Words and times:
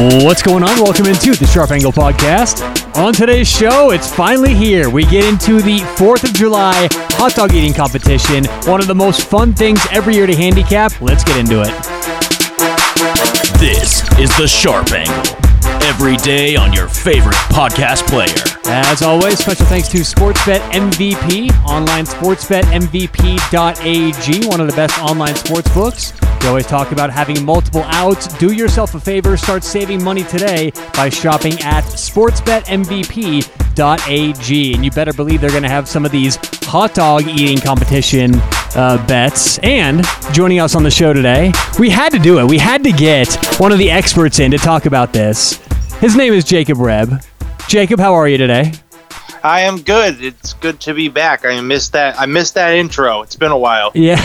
What's 0.00 0.40
going 0.40 0.62
on? 0.62 0.80
Welcome 0.80 1.04
into 1.04 1.34
the 1.34 1.44
Sharp 1.44 1.72
Angle 1.72 1.92
Podcast. 1.92 2.64
On 2.96 3.12
today's 3.12 3.46
show, 3.46 3.90
it's 3.90 4.10
finally 4.10 4.54
here. 4.54 4.88
We 4.88 5.04
get 5.04 5.24
into 5.24 5.60
the 5.60 5.80
4th 5.96 6.24
of 6.24 6.32
July 6.32 6.88
hot 7.20 7.34
dog 7.34 7.52
eating 7.52 7.74
competition, 7.74 8.46
one 8.64 8.80
of 8.80 8.86
the 8.86 8.94
most 8.94 9.26
fun 9.26 9.52
things 9.52 9.78
every 9.92 10.14
year 10.14 10.26
to 10.26 10.34
handicap. 10.34 10.98
Let's 11.02 11.22
get 11.22 11.36
into 11.36 11.60
it. 11.60 11.68
This 13.60 14.00
is 14.18 14.34
the 14.38 14.48
Sharp 14.48 14.90
Angle. 14.90 15.22
Every 15.86 16.16
day 16.16 16.56
on 16.56 16.72
your 16.72 16.88
favorite 16.88 17.36
podcast 17.52 18.08
player. 18.08 18.32
As 18.64 19.02
always, 19.02 19.38
special 19.38 19.66
thanks 19.66 19.88
to 19.88 19.98
Sportsbet 19.98 20.60
MVP, 20.70 21.50
online 21.66 22.06
sportsbetmvp.ag, 22.06 24.48
one 24.48 24.60
of 24.62 24.66
the 24.66 24.74
best 24.74 24.98
online 25.02 25.34
sports 25.34 25.68
books. 25.74 26.14
We 26.40 26.48
always 26.48 26.66
talk 26.66 26.90
about 26.90 27.10
having 27.10 27.44
multiple 27.44 27.82
outs. 27.86 28.26
Do 28.38 28.52
yourself 28.52 28.94
a 28.94 29.00
favor, 29.00 29.36
start 29.36 29.62
saving 29.62 30.02
money 30.02 30.24
today 30.24 30.72
by 30.94 31.10
shopping 31.10 31.52
at 31.60 31.84
sportsbetmvp.ag. 31.84 34.74
And 34.74 34.84
you 34.84 34.90
better 34.90 35.12
believe 35.12 35.42
they're 35.42 35.50
going 35.50 35.62
to 35.62 35.68
have 35.68 35.86
some 35.86 36.06
of 36.06 36.12
these 36.12 36.38
hot 36.64 36.94
dog 36.94 37.28
eating 37.28 37.58
competition 37.58 38.32
uh, 38.74 39.04
bets. 39.06 39.58
And 39.58 40.02
joining 40.32 40.60
us 40.60 40.74
on 40.74 40.82
the 40.82 40.90
show 40.90 41.12
today, 41.12 41.52
we 41.78 41.90
had 41.90 42.10
to 42.12 42.18
do 42.18 42.38
it. 42.38 42.48
We 42.48 42.56
had 42.56 42.82
to 42.84 42.92
get 42.92 43.34
one 43.60 43.70
of 43.70 43.78
the 43.78 43.90
experts 43.90 44.38
in 44.38 44.50
to 44.52 44.58
talk 44.58 44.86
about 44.86 45.12
this. 45.12 45.56
His 45.98 46.16
name 46.16 46.32
is 46.32 46.44
Jacob 46.44 46.78
Rebb. 46.78 47.22
Jacob, 47.68 48.00
how 48.00 48.14
are 48.14 48.26
you 48.26 48.38
today? 48.38 48.72
I 49.42 49.62
am 49.62 49.80
good. 49.80 50.22
It's 50.22 50.52
good 50.54 50.80
to 50.80 50.94
be 50.94 51.08
back. 51.08 51.44
I 51.44 51.60
missed 51.60 51.92
that. 51.92 52.18
I 52.20 52.26
missed 52.26 52.54
that 52.54 52.74
intro. 52.74 53.22
It's 53.22 53.36
been 53.36 53.52
a 53.52 53.58
while. 53.58 53.90
Yeah, 53.94 54.20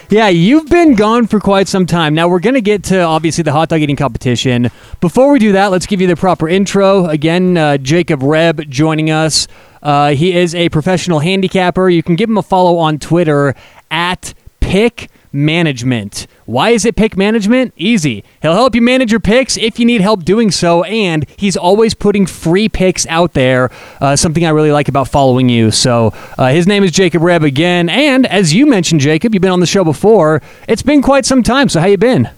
yeah. 0.14 0.28
You've 0.28 0.68
been 0.68 0.94
gone 0.94 1.26
for 1.26 1.40
quite 1.40 1.66
some 1.66 1.86
time. 1.86 2.14
Now 2.14 2.28
we're 2.28 2.38
gonna 2.38 2.60
get 2.60 2.84
to 2.84 3.00
obviously 3.00 3.42
the 3.42 3.50
hot 3.50 3.68
dog 3.68 3.80
eating 3.80 3.96
competition. 3.96 4.70
Before 5.00 5.32
we 5.32 5.40
do 5.40 5.50
that, 5.52 5.72
let's 5.72 5.86
give 5.86 6.00
you 6.00 6.06
the 6.06 6.14
proper 6.14 6.48
intro. 6.48 7.06
Again, 7.06 7.56
uh, 7.56 7.78
Jacob 7.78 8.22
Reb 8.22 8.70
joining 8.70 9.10
us. 9.10 9.48
Uh, 9.82 10.10
he 10.10 10.32
is 10.32 10.54
a 10.54 10.68
professional 10.68 11.18
handicapper. 11.18 11.88
You 11.88 12.04
can 12.04 12.14
give 12.14 12.30
him 12.30 12.38
a 12.38 12.42
follow 12.42 12.78
on 12.78 13.00
Twitter 13.00 13.56
at 13.90 14.34
pick 14.60 15.10
management. 15.34 16.26
Why 16.46 16.70
is 16.70 16.84
it 16.84 16.96
pick 16.96 17.16
management? 17.16 17.74
Easy. 17.76 18.24
He'll 18.40 18.54
help 18.54 18.74
you 18.74 18.80
manage 18.80 19.10
your 19.10 19.20
picks 19.20 19.56
if 19.56 19.78
you 19.78 19.84
need 19.84 20.00
help 20.00 20.24
doing 20.24 20.50
so, 20.50 20.84
and 20.84 21.26
he's 21.36 21.56
always 21.56 21.92
putting 21.92 22.24
free 22.24 22.68
picks 22.68 23.06
out 23.06 23.32
there. 23.34 23.70
Uh, 24.00 24.14
something 24.16 24.46
I 24.46 24.50
really 24.50 24.70
like 24.72 24.88
about 24.88 25.08
following 25.08 25.48
you. 25.48 25.70
So 25.70 26.14
uh, 26.38 26.48
his 26.48 26.66
name 26.66 26.84
is 26.84 26.92
Jacob 26.92 27.22
Rebb 27.22 27.44
again, 27.44 27.88
and 27.88 28.26
as 28.26 28.54
you 28.54 28.66
mentioned, 28.66 29.00
Jacob, 29.00 29.34
you've 29.34 29.42
been 29.42 29.50
on 29.50 29.60
the 29.60 29.66
show 29.66 29.84
before. 29.84 30.40
It's 30.68 30.82
been 30.82 31.02
quite 31.02 31.24
some 31.26 31.42
time. 31.42 31.68
So 31.68 31.80
how 31.80 31.86
you 31.86 31.98
been? 31.98 32.30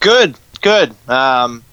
Good, 0.00 0.36
good. 0.60 0.94
Um, 1.08 1.64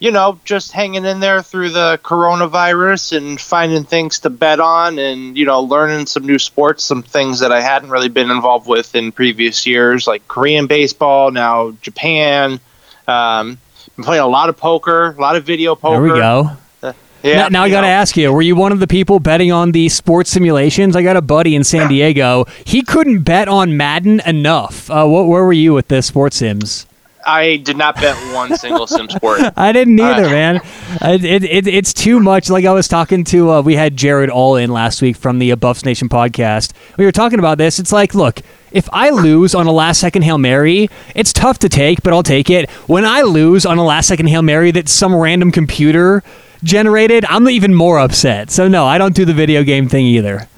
you 0.00 0.10
know, 0.10 0.40
just 0.46 0.72
hanging 0.72 1.04
in 1.04 1.20
there 1.20 1.42
through 1.42 1.70
the 1.70 2.00
coronavirus 2.02 3.18
and 3.18 3.38
finding 3.40 3.84
things 3.84 4.20
to 4.20 4.30
bet 4.30 4.58
on 4.58 4.98
and, 4.98 5.36
you 5.36 5.44
know, 5.44 5.60
learning 5.60 6.06
some 6.06 6.26
new 6.26 6.38
sports, 6.38 6.82
some 6.82 7.02
things 7.02 7.40
that 7.40 7.52
I 7.52 7.60
hadn't 7.60 7.90
really 7.90 8.08
been 8.08 8.30
involved 8.30 8.66
with 8.66 8.94
in 8.94 9.12
previous 9.12 9.66
years, 9.66 10.06
like 10.06 10.26
Korean 10.26 10.66
baseball, 10.66 11.30
now 11.30 11.72
Japan. 11.82 12.60
Um, 13.06 13.58
been 13.96 14.04
playing 14.04 14.22
a 14.22 14.26
lot 14.26 14.48
of 14.48 14.56
poker, 14.56 15.10
a 15.10 15.20
lot 15.20 15.36
of 15.36 15.44
video 15.44 15.74
poker. 15.74 16.02
There 16.02 16.14
we 16.14 16.18
go. 16.18 16.50
Uh, 16.82 16.92
yeah, 17.22 17.42
now, 17.42 17.48
now 17.48 17.62
I 17.64 17.70
got 17.70 17.82
to 17.82 17.86
ask 17.86 18.16
you: 18.16 18.32
Were 18.32 18.40
you 18.40 18.56
one 18.56 18.72
of 18.72 18.80
the 18.80 18.86
people 18.86 19.20
betting 19.20 19.52
on 19.52 19.72
the 19.72 19.90
sports 19.90 20.30
simulations? 20.30 20.96
I 20.96 21.02
got 21.02 21.16
a 21.16 21.22
buddy 21.22 21.54
in 21.54 21.64
San 21.64 21.88
Diego. 21.90 22.46
He 22.64 22.82
couldn't 22.82 23.24
bet 23.24 23.48
on 23.48 23.76
Madden 23.76 24.20
enough. 24.24 24.90
Uh, 24.90 25.06
what, 25.06 25.26
where 25.26 25.44
were 25.44 25.52
you 25.52 25.74
with 25.74 25.88
the 25.88 26.00
sports 26.00 26.36
sims? 26.36 26.86
I 27.26 27.56
did 27.58 27.76
not 27.76 27.96
bet 27.96 28.16
one 28.34 28.56
single 28.56 28.86
sim 28.86 29.08
sport. 29.08 29.40
I 29.56 29.72
didn't 29.72 29.98
either, 30.00 30.26
Uh, 30.26 30.30
man. 30.30 30.60
It, 31.02 31.44
it, 31.44 31.66
it's 31.66 31.92
too 31.92 32.18
much. 32.20 32.48
Like 32.50 32.64
I 32.64 32.72
was 32.72 32.88
talking 32.88 33.24
to, 33.24 33.50
uh, 33.50 33.62
we 33.62 33.76
had 33.76 33.96
Jared 33.96 34.30
All 34.30 34.56
in 34.56 34.70
last 34.70 35.02
week 35.02 35.16
from 35.16 35.38
the 35.38 35.54
Buffs 35.54 35.84
Nation 35.84 36.08
podcast. 36.08 36.72
We 36.96 37.04
were 37.04 37.12
talking 37.12 37.38
about 37.38 37.58
this. 37.58 37.78
It's 37.78 37.92
like, 37.92 38.14
look, 38.14 38.40
if 38.72 38.88
I 38.92 39.10
lose 39.10 39.54
on 39.54 39.66
a 39.66 39.72
last 39.72 40.00
second 40.00 40.22
Hail 40.22 40.38
Mary, 40.38 40.88
it's 41.14 41.32
tough 41.32 41.58
to 41.60 41.68
take, 41.68 42.02
but 42.02 42.12
I'll 42.12 42.22
take 42.22 42.48
it. 42.50 42.70
When 42.86 43.04
I 43.04 43.22
lose 43.22 43.66
on 43.66 43.78
a 43.78 43.84
last 43.84 44.08
second 44.08 44.26
Hail 44.28 44.42
Mary 44.42 44.70
that 44.70 44.88
some 44.88 45.14
random 45.14 45.50
computer 45.52 46.22
generated, 46.62 47.24
I'm 47.28 47.48
even 47.48 47.74
more 47.74 47.98
upset. 47.98 48.50
So, 48.50 48.68
no, 48.68 48.86
I 48.86 48.98
don't 48.98 49.14
do 49.14 49.24
the 49.24 49.34
video 49.34 49.62
game 49.64 49.88
thing 49.88 50.06
either. 50.06 50.48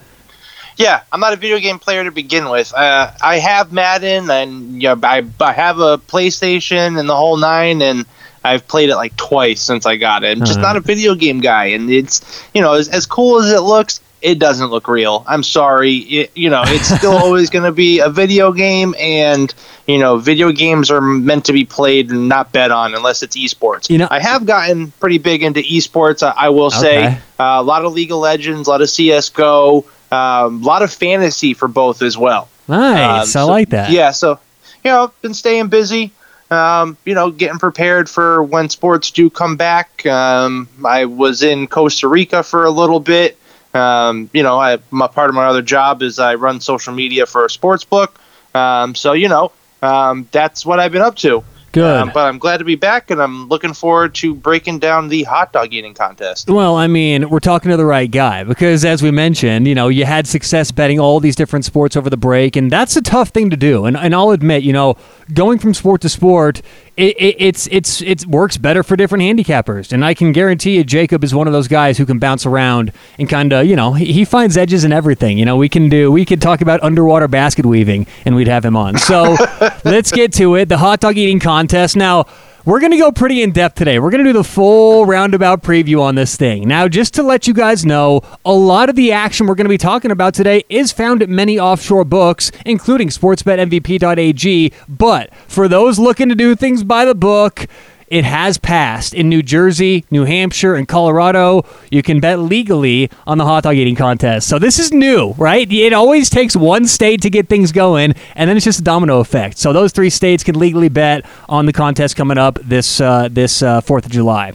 Yeah, 0.76 1.02
I'm 1.12 1.20
not 1.20 1.32
a 1.32 1.36
video 1.36 1.58
game 1.58 1.78
player 1.78 2.04
to 2.04 2.10
begin 2.10 2.48
with. 2.48 2.72
Uh, 2.74 3.12
I 3.22 3.38
have 3.38 3.72
Madden, 3.72 4.30
and 4.30 4.80
yeah, 4.82 4.94
I, 5.02 5.24
I 5.40 5.52
have 5.52 5.78
a 5.78 5.98
PlayStation 5.98 6.98
and 6.98 7.08
the 7.08 7.16
whole 7.16 7.36
nine, 7.36 7.82
and 7.82 8.06
I've 8.44 8.66
played 8.66 8.88
it 8.88 8.96
like 8.96 9.16
twice 9.16 9.60
since 9.60 9.86
I 9.86 9.96
got 9.96 10.24
it. 10.24 10.38
I'm 10.38 10.44
just 10.44 10.58
Uh-huh. 10.58 10.68
not 10.68 10.76
a 10.76 10.80
video 10.80 11.14
game 11.14 11.40
guy, 11.40 11.66
and 11.66 11.90
it's 11.90 12.42
you 12.54 12.60
know 12.62 12.72
as, 12.72 12.88
as 12.88 13.06
cool 13.06 13.40
as 13.42 13.50
it 13.52 13.60
looks, 13.60 14.00
it 14.22 14.38
doesn't 14.38 14.70
look 14.70 14.88
real. 14.88 15.24
I'm 15.28 15.42
sorry, 15.42 15.94
it, 15.96 16.30
you 16.34 16.48
know 16.50 16.62
it's 16.66 16.88
still 16.88 17.12
always 17.24 17.50
going 17.50 17.64
to 17.64 17.72
be 17.72 18.00
a 18.00 18.08
video 18.08 18.50
game, 18.52 18.94
and 18.98 19.52
you 19.86 19.98
know 19.98 20.16
video 20.16 20.52
games 20.52 20.90
are 20.90 21.00
meant 21.02 21.44
to 21.46 21.52
be 21.52 21.64
played 21.66 22.10
and 22.10 22.28
not 22.28 22.50
bet 22.50 22.70
on 22.70 22.94
unless 22.94 23.22
it's 23.22 23.36
esports. 23.36 23.90
You 23.90 23.98
know- 23.98 24.08
I 24.10 24.20
have 24.20 24.46
gotten 24.46 24.90
pretty 24.92 25.18
big 25.18 25.42
into 25.42 25.60
esports. 25.60 26.22
I, 26.22 26.46
I 26.46 26.48
will 26.48 26.70
say 26.70 26.98
Okay. 27.08 27.18
uh, 27.38 27.58
a 27.60 27.62
lot 27.62 27.84
of 27.84 27.92
League 27.92 28.10
of 28.10 28.18
Legends, 28.18 28.66
a 28.66 28.70
lot 28.70 28.80
of 28.80 28.88
CS:GO, 28.90 29.84
um, 30.12 30.62
a 30.62 30.66
lot 30.66 30.82
of 30.82 30.92
fantasy 30.92 31.54
for 31.54 31.68
both 31.68 32.02
as 32.02 32.18
well. 32.18 32.48
Nice. 32.68 33.34
Um, 33.34 33.40
I 33.40 33.44
like 33.44 33.70
that. 33.70 33.90
Yeah, 33.90 34.10
so 34.10 34.38
you 34.84 34.90
know, 34.90 35.12
been 35.22 35.34
staying 35.34 35.68
busy. 35.68 36.12
Um, 36.50 36.98
you 37.06 37.14
know, 37.14 37.30
getting 37.30 37.58
prepared 37.58 38.10
for 38.10 38.42
when 38.42 38.68
sports 38.68 39.10
do 39.10 39.30
come 39.30 39.56
back. 39.56 40.04
Um, 40.04 40.68
I 40.84 41.06
was 41.06 41.42
in 41.42 41.66
Costa 41.66 42.08
Rica 42.08 42.42
for 42.42 42.64
a 42.64 42.70
little 42.70 43.00
bit. 43.00 43.38
Um, 43.72 44.28
you 44.34 44.42
know, 44.42 44.58
I, 44.58 44.78
my 44.90 45.06
part 45.06 45.30
of 45.30 45.34
my 45.34 45.46
other 45.46 45.62
job 45.62 46.02
is 46.02 46.18
I 46.18 46.34
run 46.34 46.60
social 46.60 46.92
media 46.92 47.24
for 47.24 47.46
a 47.46 47.50
sports 47.50 47.84
book. 47.84 48.20
Um, 48.54 48.94
so 48.94 49.14
you 49.14 49.28
know, 49.28 49.50
um, 49.80 50.28
that's 50.30 50.66
what 50.66 50.78
I've 50.78 50.92
been 50.92 51.02
up 51.02 51.16
to. 51.16 51.42
Good. 51.72 52.00
Um, 52.02 52.10
but 52.12 52.26
I'm 52.26 52.38
glad 52.38 52.58
to 52.58 52.64
be 52.64 52.74
back, 52.74 53.10
and 53.10 53.20
I'm 53.20 53.48
looking 53.48 53.72
forward 53.72 54.14
to 54.16 54.34
breaking 54.34 54.78
down 54.78 55.08
the 55.08 55.22
hot 55.22 55.52
dog 55.52 55.72
eating 55.72 55.94
contest. 55.94 56.50
Well, 56.50 56.76
I 56.76 56.86
mean, 56.86 57.30
we're 57.30 57.40
talking 57.40 57.70
to 57.70 57.78
the 57.78 57.86
right 57.86 58.10
guy 58.10 58.44
because, 58.44 58.84
as 58.84 59.02
we 59.02 59.10
mentioned, 59.10 59.66
you 59.66 59.74
know, 59.74 59.88
you 59.88 60.04
had 60.04 60.26
success 60.26 60.70
betting 60.70 61.00
all 61.00 61.18
these 61.18 61.34
different 61.34 61.64
sports 61.64 61.96
over 61.96 62.10
the 62.10 62.18
break, 62.18 62.56
and 62.56 62.70
that's 62.70 62.96
a 62.96 63.02
tough 63.02 63.30
thing 63.30 63.48
to 63.50 63.56
do. 63.56 63.86
And, 63.86 63.96
and 63.96 64.14
I'll 64.14 64.30
admit, 64.30 64.62
you 64.62 64.74
know, 64.74 64.96
going 65.32 65.58
from 65.58 65.72
sport 65.72 66.02
to 66.02 66.10
sport, 66.10 66.60
it, 66.96 67.16
it, 67.18 67.36
it's 67.38 67.66
it's 67.68 68.02
it 68.02 68.26
works 68.26 68.58
better 68.58 68.82
for 68.82 68.96
different 68.96 69.22
handicappers. 69.22 69.92
And 69.92 70.04
I 70.04 70.12
can 70.12 70.32
guarantee 70.32 70.76
you, 70.76 70.84
Jacob 70.84 71.24
is 71.24 71.34
one 71.34 71.46
of 71.46 71.52
those 71.52 71.68
guys 71.68 71.96
who 71.96 72.04
can 72.04 72.18
bounce 72.18 72.44
around 72.44 72.92
and 73.18 73.28
kind 73.28 73.52
of, 73.52 73.66
you 73.66 73.76
know, 73.76 73.94
he, 73.94 74.12
he 74.12 74.24
finds 74.24 74.56
edges 74.56 74.84
in 74.84 74.92
everything. 74.92 75.38
You 75.38 75.46
know, 75.46 75.56
we 75.56 75.68
can 75.68 75.88
do 75.88 76.12
we 76.12 76.24
could 76.24 76.42
talk 76.42 76.60
about 76.60 76.82
underwater 76.82 77.28
basket 77.28 77.64
weaving, 77.64 78.06
and 78.26 78.36
we'd 78.36 78.48
have 78.48 78.64
him 78.64 78.76
on. 78.76 78.98
So 78.98 79.36
let's 79.84 80.12
get 80.12 80.34
to 80.34 80.54
it. 80.56 80.68
The 80.68 80.78
hot 80.78 81.00
dog 81.00 81.16
eating 81.16 81.40
contest 81.40 81.96
now. 81.96 82.26
We're 82.64 82.78
going 82.78 82.92
to 82.92 82.98
go 82.98 83.10
pretty 83.10 83.42
in 83.42 83.50
depth 83.50 83.74
today. 83.74 83.98
We're 83.98 84.12
going 84.12 84.22
to 84.22 84.32
do 84.32 84.38
the 84.38 84.44
full 84.44 85.04
roundabout 85.04 85.64
preview 85.64 86.00
on 86.00 86.14
this 86.14 86.36
thing. 86.36 86.68
Now, 86.68 86.86
just 86.86 87.12
to 87.14 87.24
let 87.24 87.48
you 87.48 87.54
guys 87.54 87.84
know, 87.84 88.20
a 88.44 88.52
lot 88.52 88.88
of 88.88 88.94
the 88.94 89.10
action 89.10 89.48
we're 89.48 89.56
going 89.56 89.64
to 89.64 89.68
be 89.68 89.78
talking 89.78 90.12
about 90.12 90.32
today 90.32 90.62
is 90.68 90.92
found 90.92 91.22
at 91.22 91.28
many 91.28 91.58
offshore 91.58 92.04
books, 92.04 92.52
including 92.64 93.08
sportsbetmvp.ag. 93.08 94.72
But 94.88 95.34
for 95.48 95.66
those 95.66 95.98
looking 95.98 96.28
to 96.28 96.36
do 96.36 96.54
things 96.54 96.84
by 96.84 97.04
the 97.04 97.16
book, 97.16 97.66
it 98.12 98.26
has 98.26 98.58
passed 98.58 99.14
in 99.14 99.30
New 99.30 99.42
Jersey, 99.42 100.04
New 100.10 100.26
Hampshire, 100.26 100.74
and 100.74 100.86
Colorado. 100.86 101.64
You 101.90 102.02
can 102.02 102.20
bet 102.20 102.40
legally 102.40 103.10
on 103.26 103.38
the 103.38 103.46
hot 103.46 103.62
dog 103.62 103.74
eating 103.76 103.96
contest. 103.96 104.48
So 104.48 104.58
this 104.58 104.78
is 104.78 104.92
new, 104.92 105.32
right? 105.38 105.66
It 105.72 105.94
always 105.94 106.28
takes 106.28 106.54
one 106.54 106.84
state 106.86 107.22
to 107.22 107.30
get 107.30 107.48
things 107.48 107.72
going, 107.72 108.14
and 108.36 108.50
then 108.50 108.58
it's 108.58 108.66
just 108.66 108.80
a 108.80 108.82
domino 108.82 109.20
effect. 109.20 109.56
So 109.56 109.72
those 109.72 109.92
three 109.92 110.10
states 110.10 110.44
can 110.44 110.58
legally 110.58 110.90
bet 110.90 111.24
on 111.48 111.64
the 111.64 111.72
contest 111.72 112.14
coming 112.14 112.36
up 112.36 112.58
this 112.62 113.00
uh, 113.00 113.28
this 113.30 113.62
uh, 113.62 113.80
Fourth 113.80 114.04
of 114.04 114.12
July. 114.12 114.52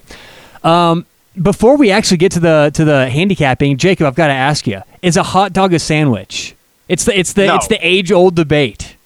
Um, 0.64 1.08
before 1.42 1.78
we 1.78 1.90
actually 1.90 2.18
get 2.18 2.34
to 2.34 2.40
the 2.40 2.70
to 2.76 2.86
the 2.86 3.10
handicapping, 3.10 3.78
Jacob, 3.78 4.06
I've 4.06 4.14
got 4.14 4.28
to 4.28 4.34
ask 4.34 4.68
you: 4.68 4.84
Is 5.02 5.18
a 5.18 5.24
hot 5.24 5.52
dog 5.52 5.74
a 5.74 5.80
sandwich? 5.80 6.56
It's 6.88 7.06
the 7.06 7.18
it's 7.18 7.34
the 7.34 7.48
No. 7.48 7.56
it's 7.56 7.68
the 7.68 7.80
age 7.82 8.12
old 8.12 8.36
debate. 8.36 8.98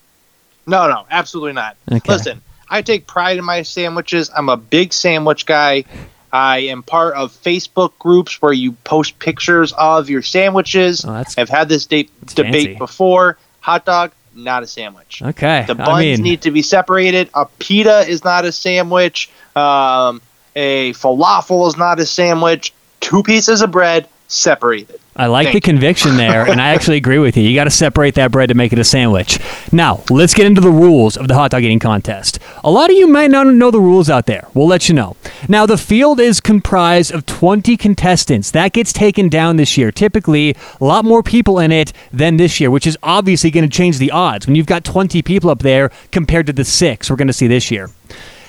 No, 0.68 0.90
no, 0.90 1.06
absolutely 1.10 1.54
not. 1.54 1.78
Okay. 1.90 2.02
Listen, 2.12 2.42
I 2.72 2.82
take 2.82 3.06
pride 3.06 3.38
in 3.38 3.44
my 3.44 3.64
sandwiches. 3.64 4.32
I'm 4.36 4.48
a 4.48 4.56
big 4.56 4.94
sandwich 4.94 5.46
guy. 5.46 5.84
I 6.32 6.60
am 6.60 6.84
part 6.84 7.16
of 7.16 7.34
Facebook 7.34 7.92
groups 8.00 8.42
where 8.42 8.54
you 8.54 8.72
post 8.72 9.20
pictures 9.20 9.74
of 9.74 10.10
your 10.10 10.22
sandwiches. 10.22 11.04
Oh, 11.04 11.24
I've 11.38 11.50
had 11.50 11.68
this 11.68 11.86
de- 11.86 12.10
debate 12.28 12.54
fancy. 12.54 12.76
before. 12.76 13.38
Hot 13.60 13.84
dog, 13.84 14.14
not 14.34 14.64
a 14.64 14.68
sandwich. 14.68 15.22
Okay, 15.22 15.66
The 15.68 15.76
buns 15.76 15.90
I 15.90 16.00
mean, 16.00 16.22
need 16.22 16.44
to 16.44 16.52
be 16.52 16.62
separated. 16.62 17.30
A 17.34 17.46
pita 17.60 18.08
is 18.08 18.24
not 18.24 18.46
a 18.46 18.54
sandwich. 18.54 19.30
Um, 19.54 20.22
a 20.56 20.94
falafel 20.94 21.68
is 21.68 21.76
not 21.76 22.00
a 22.00 22.06
sandwich. 22.06 22.74
Two 23.02 23.22
pieces 23.24 23.62
of 23.62 23.72
bread 23.72 24.08
separated. 24.30 25.01
I 25.14 25.28
like 25.28 25.48
Thank 25.48 25.56
the 25.56 25.62
conviction 25.62 26.16
there, 26.16 26.50
and 26.50 26.62
I 26.62 26.70
actually 26.74 26.96
agree 26.96 27.18
with 27.18 27.36
you. 27.36 27.44
You 27.44 27.54
got 27.54 27.66
to 27.66 27.70
separate 27.70 28.16
that 28.16 28.32
bread 28.32 28.48
to 28.48 28.56
make 28.56 28.72
it 28.72 28.80
a 28.80 28.84
sandwich. 28.84 29.40
Now, 29.72 30.04
let's 30.10 30.34
get 30.34 30.46
into 30.46 30.62
the 30.62 30.70
rules 30.70 31.18
of 31.18 31.28
the 31.28 31.34
hot 31.34 31.52
dog 31.52 31.64
eating 31.64 31.80
contest. 31.80 32.40
A 32.64 32.72
lot 32.72 32.90
of 32.90 32.96
you 32.96 33.08
might 33.08 33.30
not 33.30 33.46
know 33.48 33.72
the 33.72 33.82
rules 33.82 34.10
out 34.10 34.26
there. 34.26 34.48
We'll 34.54 34.68
let 34.68 34.88
you 34.88 34.96
know. 34.96 35.18
Now, 35.50 35.66
the 35.66 35.78
field 35.78 36.22
is 36.22 36.40
comprised 36.40 37.12
of 37.12 37.26
20 37.26 37.76
contestants. 37.76 38.52
That 38.52 38.72
gets 38.72 38.94
taken 38.94 39.28
down 39.28 39.58
this 39.58 39.78
year. 39.78 39.92
Typically, 39.92 40.56
a 40.80 40.86
lot 40.86 41.04
more 41.04 41.22
people 41.22 41.60
in 41.60 41.74
it 41.74 41.92
than 42.14 42.38
this 42.38 42.62
year, 42.62 42.72
which 42.72 42.88
is 42.88 42.98
obviously 43.04 43.52
going 43.52 43.70
to 43.70 43.76
change 43.76 43.98
the 43.98 44.12
odds 44.12 44.48
when 44.48 44.56
you've 44.56 44.66
got 44.66 44.86
20 44.86 45.22
people 45.24 45.50
up 45.50 45.60
there 45.60 45.92
compared 46.12 46.46
to 46.48 46.54
the 46.54 46.64
six 46.64 47.10
we're 47.10 47.18
going 47.18 47.28
to 47.28 47.34
see 47.34 47.48
this 47.48 47.70
year. 47.70 47.90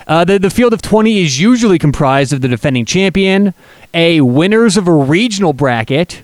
Uh, 0.06 0.24
the, 0.24 0.38
the 0.38 0.50
field 0.50 0.72
of 0.72 0.82
20 0.82 1.20
is 1.20 1.40
usually 1.40 1.78
comprised 1.78 2.32
of 2.32 2.40
the 2.40 2.48
defending 2.48 2.84
champion, 2.84 3.54
a 3.94 4.20
winners 4.20 4.76
of 4.76 4.88
a 4.88 4.94
regional 4.94 5.52
bracket, 5.52 6.22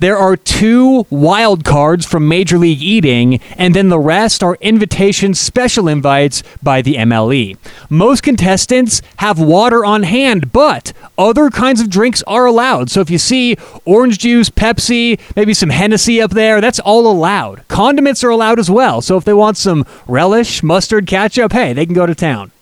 there 0.00 0.16
are 0.16 0.36
two 0.36 1.06
wild 1.10 1.64
cards 1.64 2.06
from 2.06 2.26
Major 2.26 2.58
League 2.58 2.82
Eating, 2.82 3.40
and 3.56 3.74
then 3.74 3.90
the 3.90 3.98
rest 3.98 4.42
are 4.42 4.56
invitation 4.60 5.34
special 5.34 5.88
invites 5.88 6.42
by 6.62 6.82
the 6.82 6.94
MLE. 6.94 7.58
Most 7.90 8.22
contestants 8.22 9.02
have 9.16 9.38
water 9.38 9.84
on 9.84 10.02
hand, 10.02 10.52
but 10.52 10.94
other 11.18 11.50
kinds 11.50 11.80
of 11.82 11.90
drinks 11.90 12.22
are 12.26 12.46
allowed. 12.46 12.90
So 12.90 13.00
if 13.00 13.10
you 13.10 13.18
see 13.18 13.56
orange 13.84 14.18
juice, 14.18 14.48
Pepsi, 14.48 15.20
maybe 15.36 15.52
some 15.52 15.70
Hennessy 15.70 16.20
up 16.20 16.30
there, 16.30 16.62
that's 16.62 16.80
all 16.80 17.06
allowed. 17.06 17.68
Condiments 17.68 18.24
are 18.24 18.30
allowed 18.30 18.58
as 18.58 18.70
well. 18.70 19.02
So 19.02 19.18
if 19.18 19.24
they 19.24 19.34
want 19.34 19.58
some 19.58 19.84
relish, 20.08 20.62
mustard, 20.62 21.06
ketchup, 21.06 21.52
hey, 21.52 21.74
they 21.74 21.84
can 21.84 21.94
go 21.94 22.06
to 22.06 22.14
town. 22.14 22.52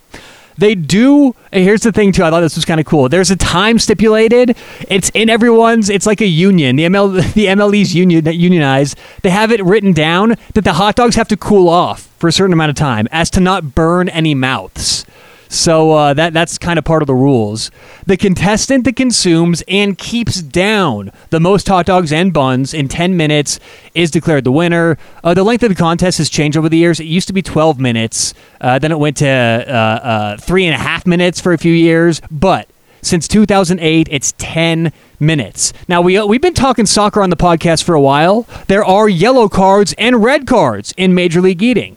They 0.59 0.75
do. 0.75 1.37
Here's 1.53 1.83
the 1.83 1.93
thing 1.93 2.11
too. 2.11 2.25
I 2.25 2.31
thought 2.31 2.41
this 2.41 2.57
was 2.57 2.65
kind 2.65 2.81
of 2.81 2.87
cool. 2.87 3.09
There's 3.09 3.31
a 3.31 3.37
time 3.37 3.79
stipulated. 3.79 4.57
It's 4.89 5.09
in 5.15 5.31
everyone's. 5.31 5.89
It's 5.89 6.05
like 6.05 6.21
a 6.21 6.27
union. 6.27 6.75
The 6.75 6.85
ML, 6.85 7.33
the 7.35 7.47
MLE's 7.47 7.95
union 7.95 8.27
unionized. 8.27 8.99
They 9.23 9.31
have 9.31 9.53
it 9.53 9.65
written 9.65 9.93
down 9.93 10.35
that 10.55 10.65
the 10.65 10.75
hot 10.75 10.97
dogs 10.97 11.15
have 11.15 11.29
to 11.29 11.37
cool 11.37 11.69
off 11.69 12.13
for 12.19 12.27
a 12.27 12.33
certain 12.33 12.53
amount 12.53 12.71
of 12.71 12.77
time, 12.77 13.07
as 13.13 13.31
to 13.31 13.41
not 13.41 13.77
burn 13.77 14.09
any 14.09 14.35
mouths. 14.35 15.07
So 15.49 15.93
uh, 15.93 16.15
that 16.15 16.33
that's 16.33 16.59
kind 16.59 16.79
of 16.79 16.85
part 16.85 17.03
of 17.03 17.07
the 17.07 17.15
rules. 17.15 17.71
The 18.07 18.17
contestant 18.17 18.85
that 18.85 18.97
consumes 18.97 19.63
and 19.67 19.97
keeps 19.97 20.43
down 20.43 21.11
the 21.31 21.41
most 21.41 21.69
hot 21.69 21.87
dogs 21.87 22.13
and 22.13 22.33
buns 22.33 22.75
in 22.75 22.89
10 22.89 23.17
minutes 23.17 23.59
is 23.95 24.11
declared 24.11 24.45
the 24.45 24.53
winner. 24.53 24.99
Uh, 25.25 25.35
the 25.35 25.45
length 25.45 25.63
of 25.63 25.71
the 25.71 25.75
contest 25.75 26.19
has 26.19 26.29
changed 26.29 26.57
over 26.57 26.69
the 26.69 26.77
years. 26.77 27.01
It 27.01 27.05
used 27.05 27.29
to 27.29 27.33
be 27.33 27.43
12 27.43 27.81
minutes, 27.81 28.35
uh, 28.61 28.79
then 28.79 28.93
it 28.93 28.99
went 28.99 29.17
to 29.19 29.29
uh, 29.29 29.73
uh, 29.73 30.37
three 30.37 30.67
and 30.67 30.75
a 30.75 30.79
half 30.79 31.07
minutes 31.07 31.41
for 31.41 31.53
a 31.53 31.59
few 31.59 31.73
years, 31.73 32.21
but 32.31 32.69
since 33.01 33.29
2008, 33.29 34.09
it's 34.11 34.35
10 34.39 34.93
minutes. 35.21 35.73
Now, 35.87 36.03
we, 36.03 36.21
we've 36.23 36.41
been 36.41 36.55
talking 36.55 36.85
soccer 36.85 37.23
on 37.23 37.31
the 37.31 37.37
podcast 37.37 37.85
for 37.85 37.95
a 37.95 38.01
while. 38.01 38.47
There 38.67 38.85
are 38.85 39.09
yellow 39.09 39.49
cards 39.49 39.95
and 39.99 40.23
red 40.23 40.47
cards 40.47 40.93
in 40.97 41.15
Major 41.15 41.41
League 41.41 41.63
Eating. 41.63 41.97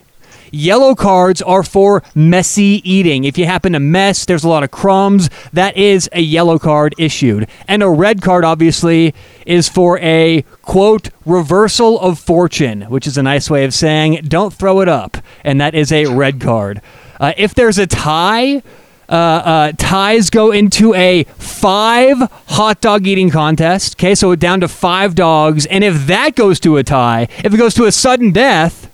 Yellow 0.51 0.95
cards 0.95 1.42
are 1.42 1.63
for 1.63 2.03
messy 2.13 2.81
eating. 2.83 3.24
If 3.24 3.38
you 3.38 3.45
happen 3.45 3.71
to 3.74 3.80
mess, 3.80 4.25
there's 4.25 4.44
a 4.44 4.50
lot 4.50 4.63
of 4.63 4.71
crumbs, 4.71 5.30
that 5.53 5.77
is 5.77 6.09
a 6.12 6.21
yellow 6.21 6.59
card 6.59 6.94
issued. 6.98 7.48
And 7.68 7.81
a 7.81 7.89
red 7.89 8.21
card, 8.21 8.44
obviously, 8.44 9.15
is 9.45 9.69
for 9.69 9.98
a 10.00 10.44
quote, 10.62 11.09
reversal 11.25 12.00
of 12.00 12.19
fortune, 12.19 12.83
which 12.83 13.07
is 13.07 13.18
a 13.18 13.24
nice 13.24 13.50
way 13.50 13.63
of 13.63 13.74
saying 13.74 14.25
don't 14.27 14.53
throw 14.53 14.81
it 14.81 14.89
up. 14.89 15.18
And 15.44 15.59
that 15.62 15.74
is 15.74 15.92
a 15.92 16.06
red 16.06 16.42
card. 16.42 16.81
Uh, 17.19 17.33
if 17.38 17.56
there's 17.56 17.77
a 17.77 17.88
tie, 17.88 18.62
uh, 19.07 19.13
uh, 19.13 19.71
ties 19.77 20.30
go 20.30 20.51
into 20.51 20.94
a 20.94 21.24
five 21.38 22.18
hot 22.47 22.81
dog 22.81 23.07
eating 23.07 23.30
contest. 23.30 23.95
Okay, 23.95 24.15
so 24.15 24.36
down 24.36 24.59
to 24.62 24.68
five 24.68 25.15
dogs. 25.15 25.65
And 25.65 25.83
if 25.83 26.07
that 26.07 26.36
goes 26.36 26.59
to 26.62 26.77
a 26.77 26.83
tie, 26.83 27.27
if 27.44 27.54
it 27.54 27.57
goes 27.57 27.74
to 27.75 27.86
a 27.86 27.92
sudden 27.92 28.31
death, 28.31 28.90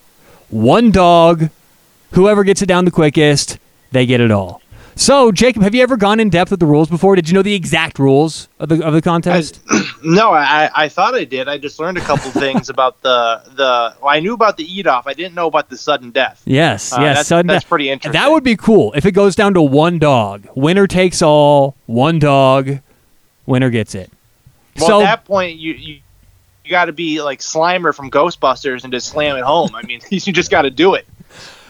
one 0.49 0.91
dog, 0.91 1.49
whoever 2.11 2.43
gets 2.43 2.61
it 2.61 2.65
down 2.67 2.85
the 2.85 2.91
quickest, 2.91 3.57
they 3.91 4.05
get 4.05 4.21
it 4.21 4.31
all. 4.31 4.61
So, 4.95 5.31
Jacob, 5.31 5.61
have 5.61 5.75
you 5.75 5.83
ever 5.83 5.95
gone 5.95 6.19
in 6.19 6.29
depth 6.31 6.49
with 6.49 6.59
the 6.59 6.65
rules 6.65 6.89
before? 6.89 7.15
Did 7.15 7.29
you 7.29 7.35
know 7.35 7.43
the 7.43 7.53
exact 7.53 7.99
rules 7.99 8.49
of 8.59 8.69
the 8.69 8.83
of 8.83 8.93
the 8.93 9.01
contest? 9.01 9.61
No, 10.03 10.31
I, 10.31 10.69
I 10.75 10.89
thought 10.89 11.15
I 11.15 11.23
did. 11.23 11.49
I 11.49 11.57
just 11.57 11.79
learned 11.79 11.97
a 11.97 12.01
couple 12.01 12.29
things 12.39 12.69
about 12.69 13.01
the 13.01 13.41
the. 13.55 13.95
Well, 13.99 14.09
I 14.09 14.19
knew 14.19 14.35
about 14.35 14.55
the 14.57 14.63
eat 14.63 14.85
off. 14.85 15.07
I 15.07 15.13
didn't 15.13 15.33
know 15.33 15.47
about 15.47 15.69
the 15.69 15.77
sudden 15.77 16.11
death. 16.11 16.43
yes, 16.45 16.93
Uh, 16.93 17.01
yes. 17.01 17.17
that's, 17.17 17.27
sudden 17.29 17.47
that's 17.47 17.63
death. 17.63 17.69
pretty 17.69 17.89
interesting. 17.89 18.13
That 18.13 18.29
would 18.31 18.43
be 18.43 18.55
cool 18.55 18.93
if 18.93 19.05
it 19.07 19.13
goes 19.13 19.35
down 19.35 19.55
to 19.55 19.61
one 19.61 19.97
dog. 19.97 20.47
Winner 20.55 20.85
takes 20.85 21.23
all. 21.23 21.75
One 21.87 22.19
dog. 22.19 22.79
Winner 23.47 23.71
gets 23.71 23.95
it. 23.95 24.11
well, 24.77 24.87
so 24.87 25.01
at 25.01 25.03
that 25.05 25.25
point, 25.25 25.57
you 25.57 25.73
you, 25.73 25.99
you 26.67 26.71
got 26.71 26.85
to 26.85 26.93
be 26.93 27.21
like 27.21 27.39
Slimer 27.39 27.95
from 27.95 28.11
Ghostbusters 28.11 28.83
and 28.83 28.91
just 28.91 29.07
slam 29.07 29.37
it 29.37 29.43
home. 29.43 29.73
I 29.73 29.83
mean, 29.83 30.01
you 30.09 30.33
just 30.33 30.51
got 30.51 30.63
to 30.63 30.69
do 30.69 30.95
it. 30.95 31.07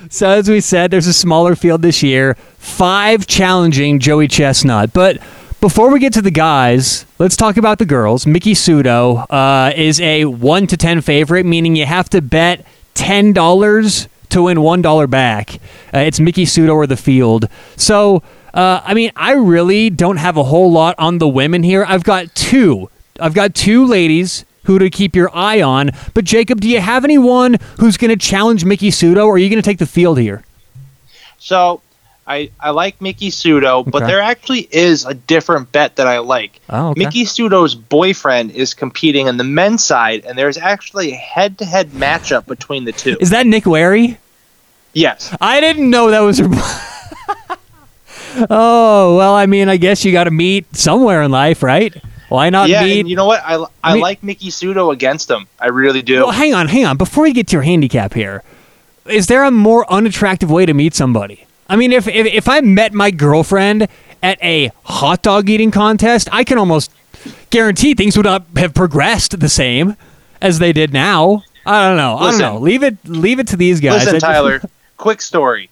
So 0.09 0.29
as 0.29 0.49
we 0.49 0.59
said, 0.59 0.89
there's 0.89 1.05
a 1.05 1.13
smaller 1.13 1.55
field 1.55 1.83
this 1.83 2.01
year. 2.01 2.33
Five 2.57 3.27
challenging 3.27 3.99
Joey 3.99 4.27
Chestnut. 4.27 4.91
But 4.93 5.19
before 5.61 5.91
we 5.91 5.99
get 5.99 6.13
to 6.13 6.21
the 6.21 6.31
guys, 6.31 7.05
let's 7.19 7.35
talk 7.35 7.57
about 7.57 7.77
the 7.77 7.85
girls. 7.85 8.25
Miki 8.25 8.53
Sudo 8.53 9.25
uh, 9.29 9.71
is 9.75 10.01
a 10.01 10.25
one 10.25 10.65
to 10.67 10.77
ten 10.77 11.01
favorite, 11.01 11.45
meaning 11.45 11.75
you 11.75 11.85
have 11.85 12.09
to 12.09 12.21
bet 12.21 12.65
ten 12.95 13.33
dollars 13.33 14.07
to 14.29 14.43
win 14.43 14.61
one 14.61 14.81
dollar 14.81 15.05
back. 15.05 15.55
Uh, 15.93 15.99
it's 15.99 16.19
Miki 16.19 16.45
Sudo 16.45 16.73
or 16.73 16.87
the 16.87 16.97
field. 16.97 17.47
So 17.75 18.23
uh, 18.53 18.81
I 18.83 18.95
mean, 18.95 19.11
I 19.15 19.33
really 19.33 19.91
don't 19.91 20.17
have 20.17 20.37
a 20.37 20.43
whole 20.43 20.71
lot 20.71 20.95
on 20.97 21.19
the 21.19 21.27
women 21.27 21.61
here. 21.61 21.85
I've 21.87 22.03
got 22.03 22.33
two. 22.33 22.89
I've 23.19 23.33
got 23.33 23.55
two 23.55 23.85
ladies 23.85 24.45
who 24.67 24.77
to 24.77 24.89
keep 24.89 25.15
your 25.15 25.35
eye 25.35 25.61
on. 25.61 25.91
But 26.13 26.25
Jacob, 26.25 26.61
do 26.61 26.69
you 26.69 26.79
have 26.79 27.03
anyone 27.03 27.55
who's 27.79 27.97
going 27.97 28.09
to 28.09 28.17
challenge 28.17 28.65
Miki 28.65 28.91
Sudo, 28.91 29.25
or 29.25 29.35
are 29.35 29.37
you 29.37 29.49
going 29.49 29.61
to 29.61 29.67
take 29.67 29.79
the 29.79 29.87
field 29.87 30.19
here? 30.19 30.43
So. 31.39 31.81
I, 32.29 32.51
I 32.59 32.71
like 32.71 33.01
Miki 33.01 33.29
Sudo, 33.29 33.89
but 33.89 34.05
there 34.05 34.19
actually 34.19 34.67
is 34.69 35.05
a 35.05 35.13
different 35.13 35.71
bet 35.71 35.95
that 35.95 36.07
I 36.07 36.17
like. 36.17 36.59
Oh, 36.67 36.89
okay. 36.89 37.05
Miki 37.05 37.23
Sudo's 37.23 37.73
boyfriend 37.73 38.51
is 38.51 38.73
competing 38.73 39.29
on 39.29 39.37
the 39.37 39.45
men's 39.45 39.81
side, 39.81 40.25
and 40.25 40.37
there's 40.37 40.57
actually 40.57 41.13
a 41.13 41.15
head 41.15 41.57
to 41.59 41.65
head 41.65 41.91
matchup 41.91 42.45
between 42.45 42.83
the 42.83 42.91
two. 42.91 43.15
Is 43.21 43.29
that 43.29 43.47
Nick 43.47 43.63
Wehry? 43.63 44.17
Yes. 44.91 45.33
I 45.39 45.61
didn't 45.61 45.89
know 45.89 46.11
that 46.11 46.19
was 46.19 46.39
her. 46.39 46.47
oh 48.49 49.15
well, 49.15 49.33
I 49.33 49.45
mean, 49.45 49.69
I 49.69 49.77
guess 49.77 50.03
you 50.03 50.11
got 50.11 50.25
to 50.25 50.31
meet 50.31 50.75
somewhere 50.75 51.21
in 51.21 51.31
life, 51.31 51.63
right? 51.63 51.95
Why 52.29 52.49
not 52.49 52.69
yeah, 52.69 52.83
meet? 52.83 52.99
and 53.01 53.09
you 53.09 53.15
know 53.15 53.25
what? 53.25 53.41
I, 53.45 53.63
I 53.83 53.93
mean- 53.93 54.01
like 54.01 54.21
Miki 54.23 54.49
Sudo 54.49 54.91
against 54.91 55.29
him. 55.29 55.47
I 55.59 55.67
really 55.67 56.01
do. 56.01 56.23
well, 56.23 56.31
hang 56.31 56.53
on, 56.53 56.67
hang 56.67 56.85
on. 56.85 56.97
Before 56.97 57.25
you 57.25 57.33
get 57.33 57.47
to 57.47 57.53
your 57.53 57.63
handicap 57.63 58.13
here, 58.13 58.43
is 59.05 59.27
there 59.27 59.43
a 59.43 59.51
more 59.51 59.89
unattractive 59.91 60.51
way 60.51 60.65
to 60.65 60.73
meet 60.73 60.93
somebody? 60.93 61.45
I 61.69 61.75
mean, 61.75 61.91
if 61.91 62.07
if, 62.07 62.25
if 62.27 62.47
I 62.47 62.61
met 62.61 62.93
my 62.93 63.11
girlfriend 63.11 63.87
at 64.23 64.41
a 64.43 64.71
hot 64.83 65.21
dog 65.21 65.49
eating 65.49 65.71
contest, 65.71 66.27
I 66.31 66.43
can 66.43 66.57
almost 66.57 66.91
guarantee 67.49 67.93
things 67.93 68.17
would 68.17 68.25
not 68.25 68.45
have 68.55 68.73
progressed 68.73 69.39
the 69.39 69.49
same 69.49 69.95
as 70.41 70.59
they 70.59 70.73
did 70.73 70.93
now. 70.93 71.43
I 71.65 71.87
don't 71.87 71.97
know. 71.97 72.17
I 72.17 72.31
don't 72.31 72.39
know. 72.39 72.57
Leave 72.57 72.83
it 72.83 72.97
leave 73.05 73.39
it 73.39 73.47
to 73.49 73.57
these 73.57 73.79
guys. 73.79 74.05
Listen, 74.05 74.19
Tyler, 74.19 74.61
quick 74.97 75.21
story. 75.21 75.69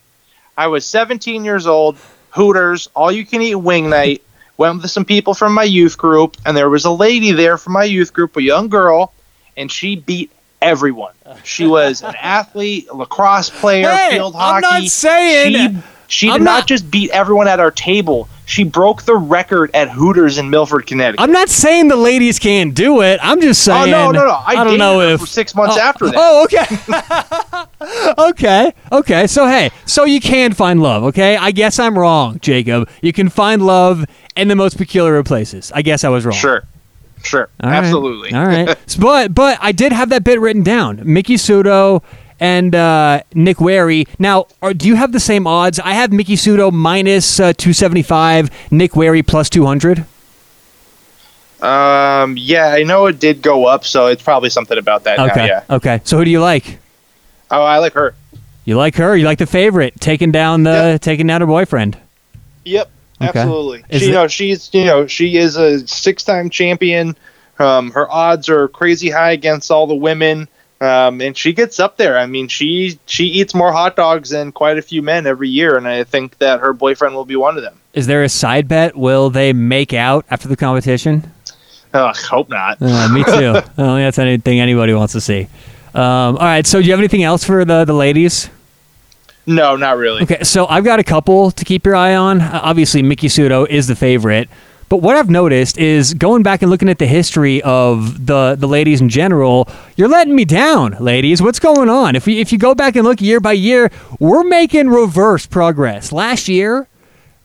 I 0.57 0.67
was 0.67 0.85
17 0.85 1.43
years 1.43 1.67
old, 1.67 1.97
Hooters, 2.31 2.89
all 2.95 3.11
you 3.11 3.25
can 3.25 3.41
eat 3.41 3.55
wing 3.55 3.89
night. 3.89 4.21
Went 4.57 4.81
with 4.81 4.91
some 4.91 5.05
people 5.05 5.33
from 5.33 5.53
my 5.53 5.63
youth 5.63 5.97
group, 5.97 6.37
and 6.45 6.55
there 6.55 6.69
was 6.69 6.85
a 6.85 6.91
lady 6.91 7.31
there 7.33 7.57
from 7.57 7.73
my 7.73 7.83
youth 7.83 8.13
group, 8.13 8.37
a 8.37 8.41
young 8.41 8.69
girl, 8.69 9.13
and 9.57 9.69
she 9.71 9.95
beat 9.97 10.31
everyone. 10.61 11.13
She 11.43 11.67
was 11.67 12.01
an 12.01 12.15
athlete, 12.21 12.87
a 12.89 12.95
lacrosse 12.95 13.49
player, 13.49 13.89
Hey, 13.89 14.11
field 14.11 14.33
hockey. 14.35 14.65
I'm 14.65 14.81
not 14.83 14.89
saying- 14.89 15.71
she, 15.73 15.77
she 16.07 16.29
I'm 16.29 16.39
did 16.39 16.45
not, 16.45 16.51
not- 16.59 16.67
just 16.67 16.89
beat 16.89 17.11
everyone 17.11 17.47
at 17.47 17.59
our 17.59 17.71
table. 17.71 18.27
She 18.47 18.63
broke 18.63 19.03
the 19.03 19.15
record 19.15 19.71
at 19.73 19.89
Hooters 19.89 20.37
in 20.37 20.51
Milford, 20.51 20.85
Connecticut. 20.85 21.19
I'm 21.19 21.31
not 21.31 21.49
saying 21.49 21.87
the 21.87 21.95
ladies 21.95 22.37
can't 22.37 22.75
do 22.75 23.01
it. 23.01 23.19
I'm 23.23 23.41
just 23.41 23.63
saying. 23.63 23.91
oh 23.93 24.11
no, 24.11 24.19
no, 24.19 24.27
no! 24.27 24.41
I, 24.45 24.63
don't 24.63 24.77
know 24.77 25.01
if 25.01 25.19
for 25.19 25.25
six 25.25 25.55
months 25.55 25.75
oh, 25.77 25.81
after 25.81 26.05
that. 26.05 26.15
Oh, 26.15 26.43
okay. 28.19 28.23
okay. 28.29 28.73
Okay. 28.91 29.27
So 29.27 29.47
hey, 29.47 29.71
so 29.87 30.03
you 30.05 30.21
can 30.21 30.53
find 30.53 30.79
love. 30.79 31.03
Okay. 31.05 31.35
I 31.37 31.49
guess 31.51 31.79
I'm 31.79 31.97
wrong, 31.97 32.39
Jacob. 32.39 32.87
You 33.01 33.13
can 33.13 33.29
find 33.29 33.65
love 33.65 34.05
in 34.35 34.47
the 34.47 34.55
most 34.55 34.77
peculiar 34.77 35.23
places. 35.23 35.71
I 35.73 35.81
guess 35.81 36.03
I 36.03 36.09
was 36.09 36.23
wrong. 36.23 36.35
Sure, 36.35 36.63
sure, 37.23 37.49
All 37.63 37.69
right. 37.71 37.77
absolutely. 37.77 38.33
All 38.33 38.45
right. 38.45 38.77
But 38.99 39.33
but 39.33 39.57
I 39.59 39.71
did 39.71 39.91
have 39.91 40.09
that 40.09 40.23
bit 40.23 40.39
written 40.39 40.63
down. 40.63 41.01
Miki 41.03 41.35
Sudo 41.35 42.03
and 42.39 42.73
uh, 42.75 43.21
Nick 43.33 43.57
Wehry. 43.57 44.07
Now, 44.19 44.47
are, 44.61 44.73
do 44.73 44.87
you 44.87 44.95
have 44.95 45.11
the 45.11 45.19
same 45.19 45.47
odds? 45.47 45.79
I 45.79 45.93
have 45.93 46.11
Miki 46.11 46.35
Sudo 46.35 46.71
minus 46.71 47.39
uh, 47.39 47.53
275, 47.53 48.49
Nick 48.71 48.91
Wehry 48.91 49.25
plus 49.25 49.49
200. 49.49 50.05
Um, 51.61 52.35
yeah, 52.37 52.67
I 52.67 52.83
know 52.83 53.05
it 53.07 53.19
did 53.19 53.41
go 53.41 53.65
up, 53.65 53.85
so 53.85 54.07
it's 54.07 54.21
probably 54.21 54.49
something 54.49 54.77
about 54.77 55.05
that 55.05 55.17
now, 55.17 55.25
Okay. 55.31 55.47
yeah. 55.47 55.63
Okay. 55.69 56.01
So 56.03 56.17
who 56.17 56.25
do 56.25 56.31
you 56.31 56.41
like? 56.41 56.79
Oh, 57.49 57.61
I 57.63 57.77
like 57.79 57.93
her. 57.93 58.13
You 58.65 58.77
like 58.77 58.95
her? 58.95 59.15
You 59.15 59.25
like 59.25 59.37
the 59.39 59.45
favorite 59.45 59.99
taking 59.99 60.31
down 60.31 60.63
the 60.63 60.71
Yep. 60.93 61.01
taking 61.01 61.27
down 61.27 61.41
her 61.41 61.47
boyfriend? 61.47 61.97
Yep, 62.65 62.89
Okay. 63.21 63.39
absolutely. 63.39 63.83
Is 63.89 64.01
she, 64.01 64.05
it- 64.05 64.07
you 64.09 64.13
know, 64.13 64.27
she's 64.27 64.69
you 64.73 64.85
know 64.85 65.07
she 65.07 65.37
is 65.37 65.55
a 65.55 65.87
six-time 65.87 66.49
champion 66.49 67.15
Um, 67.57 67.91
her 67.91 68.11
odds 68.11 68.49
are 68.49 68.67
crazy 68.67 69.09
high 69.09 69.31
against 69.31 69.71
all 69.71 69.87
the 69.87 69.95
women. 69.95 70.49
Um, 70.81 71.21
and 71.21 71.37
she 71.37 71.53
gets 71.53 71.79
up 71.79 71.95
there. 71.97 72.17
I 72.17 72.25
mean, 72.25 72.47
she 72.49 72.99
she 73.05 73.25
eats 73.25 73.55
more 73.55 73.71
hot 73.71 73.95
dogs 73.95 74.29
than 74.29 74.51
quite 74.51 74.77
a 74.77 74.81
few 74.81 75.01
men 75.01 75.25
every 75.25 75.47
year, 75.47 75.77
and 75.77 75.87
I 75.87 76.03
think 76.03 76.37
that 76.39 76.59
her 76.59 76.73
boyfriend 76.73 77.15
will 77.15 77.25
be 77.25 77.37
one 77.37 77.55
of 77.55 77.63
them. 77.63 77.79
Is 77.93 78.07
there 78.07 78.23
a 78.23 78.29
side 78.29 78.67
bet? 78.67 78.95
Will 78.95 79.29
they 79.29 79.53
make 79.53 79.93
out 79.93 80.25
after 80.29 80.49
the 80.49 80.57
competition? 80.57 81.31
Uh, 81.93 82.13
hope 82.13 82.49
not. 82.49 82.77
Uh, 82.81 83.07
me 83.09 83.23
too. 83.23 83.31
I 83.31 83.53
don't 83.53 83.63
think 83.63 83.77
that's 83.77 84.19
anything 84.19 84.59
anybody 84.59 84.93
wants 84.93 85.13
to 85.13 85.21
see. 85.21 85.47
Um, 85.93 86.35
all 86.37 86.43
right. 86.43 86.67
So, 86.67 86.79
do 86.81 86.85
you 86.85 86.91
have 86.91 86.99
anything 86.99 87.23
else 87.23 87.45
for 87.45 87.63
the 87.63 87.85
the 87.85 87.93
ladies? 87.93 88.49
No, 89.47 89.77
not 89.77 89.95
really. 89.95 90.23
Okay. 90.23 90.43
So, 90.43 90.67
I've 90.67 90.83
got 90.83 90.99
a 90.99 91.03
couple 91.05 91.51
to 91.51 91.63
keep 91.63 91.85
your 91.85 91.95
eye 91.95 92.15
on. 92.15 92.41
Uh, 92.41 92.59
obviously, 92.63 93.01
Miki 93.01 93.27
Sudo 93.27 93.65
is 93.69 93.87
the 93.87 93.95
favorite. 93.95 94.49
But 94.87 94.97
what 94.97 95.15
I've 95.17 95.29
noticed 95.29 95.79
is 95.79 96.13
going 96.13 96.43
back 96.43 96.61
and 96.61 96.69
looking 96.69 96.89
at 96.89 96.99
the 96.99 97.07
history 97.07 97.61
of 97.63 98.27
the 98.27 98.55
the 98.57 98.67
ladies 98.67 99.01
in 99.01 99.09
general, 99.09 99.67
you're 99.95 100.07
letting 100.07 100.35
me 100.35 100.45
down, 100.45 100.95
ladies. 100.99 101.41
What's 101.41 101.59
going 101.59 101.89
on? 101.89 102.15
If 102.15 102.27
we 102.27 102.39
if 102.39 102.51
you 102.51 102.59
go 102.59 102.75
back 102.75 102.95
and 102.95 103.03
look 103.03 103.19
year 103.19 103.39
by 103.39 103.53
year, 103.53 103.91
we're 104.19 104.43
making 104.43 104.89
reverse 104.89 105.47
progress. 105.47 106.11
Last 106.11 106.47
year, 106.47 106.87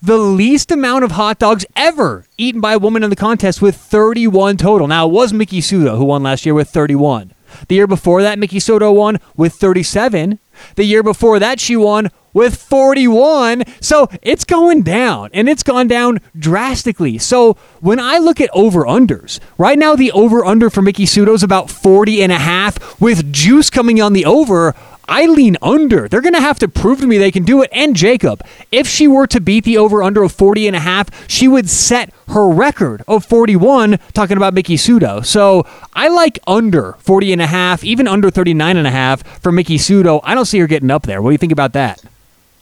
the 0.03 0.19
least 0.19 0.71
amount 0.71 1.05
of 1.05 1.13
hot 1.13 1.39
dogs 1.39 1.65
ever 1.77 2.27
eaten 2.37 2.61
by 2.61 2.75
a 2.75 2.79
woman 2.79 3.03
in 3.03 3.11
the 3.11 3.17
contest 3.17 3.63
with 3.63 3.77
31 3.77 4.59
total. 4.59 4.87
Now, 4.87 5.07
it 5.07 5.13
was 5.13 5.33
Miki 5.33 5.61
Sudo 5.61 5.97
who 5.97 6.05
won 6.05 6.23
last 6.23 6.45
year 6.45 6.55
with 6.55 6.69
31. 6.69 7.33
The 7.69 7.75
year 7.75 7.87
before 7.87 8.23
that, 8.23 8.39
Miki 8.39 8.59
Sudo 8.59 8.95
won 8.95 9.19
with 9.37 9.55
37. 9.55 10.39
The 10.77 10.85
year 10.85 11.03
before 11.03 11.39
that, 11.39 11.59
she 11.59 11.77
won 11.77 12.11
with 12.33 12.57
41. 12.57 13.65
So 13.81 14.09
it's 14.23 14.45
going 14.45 14.83
down 14.83 15.31
and 15.33 15.49
it's 15.49 15.63
gone 15.63 15.89
down 15.89 16.21
drastically. 16.39 17.19
So 17.19 17.55
when 17.81 18.01
I 18.01 18.19
look 18.19 18.41
at 18.41 18.51
over 18.53 18.85
unders, 18.85 19.41
right 19.59 19.79
now 19.79 19.97
the 19.97 20.13
over 20.13 20.45
under 20.45 20.71
for 20.71 20.83
Miki 20.83 21.05
Sudo 21.05 21.35
is 21.35 21.43
about 21.43 21.71
40 21.71 22.23
and 22.23 22.33
a 22.33 22.39
half 22.39 23.01
with 23.01 23.33
juice 23.33 23.71
coming 23.71 24.01
on 24.01 24.13
the 24.13 24.25
over. 24.25 24.75
I 25.11 25.27
lean 25.27 25.57
under. 25.61 26.09
They're 26.09 26.21
going 26.21 26.35
to 26.35 26.41
have 26.41 26.61
to 26.61 26.69
prove 26.69 27.01
to 27.01 27.07
me 27.07 27.19
they 27.19 27.33
can 27.33 27.43
do 27.43 27.63
it. 27.63 27.71
And 27.73 27.97
Jacob, 27.97 28.47
if 28.71 28.87
she 28.87 29.09
were 29.09 29.27
to 29.27 29.41
beat 29.41 29.65
the 29.65 29.77
over 29.77 30.05
under 30.05 30.23
of 30.23 30.31
40 30.31 30.69
and 30.69 30.77
a 30.77 30.81
half, 30.81 31.29
she 31.29 31.49
would 31.49 31.69
set 31.69 32.15
her 32.29 32.49
record 32.49 33.03
of 33.09 33.25
41, 33.25 33.99
talking 34.13 34.37
about 34.37 34.55
Miki 34.55 34.77
Sudo. 34.77 35.27
So 35.27 35.67
I 35.95 36.07
like 36.07 36.39
under 36.47 36.93
40 37.01 37.33
and 37.33 37.43
a 37.43 37.49
half, 37.49 37.83
even 37.83 38.07
under 38.07 38.31
39 38.31 38.77
and 38.77 38.87
a 38.87 38.93
half 38.93 39.27
for 39.41 39.51
Miki 39.51 39.79
Sudo. 39.79 40.21
I 40.23 40.37
don't 40.37 40.45
see 40.47 40.61
her 40.61 40.69
getting 40.69 40.93
up 40.93 41.03
there. 41.03 41.21
What 41.21 41.31
do 41.31 41.33
you 41.33 41.39
think 41.39 41.53
about 41.53 41.73
that? 41.73 42.01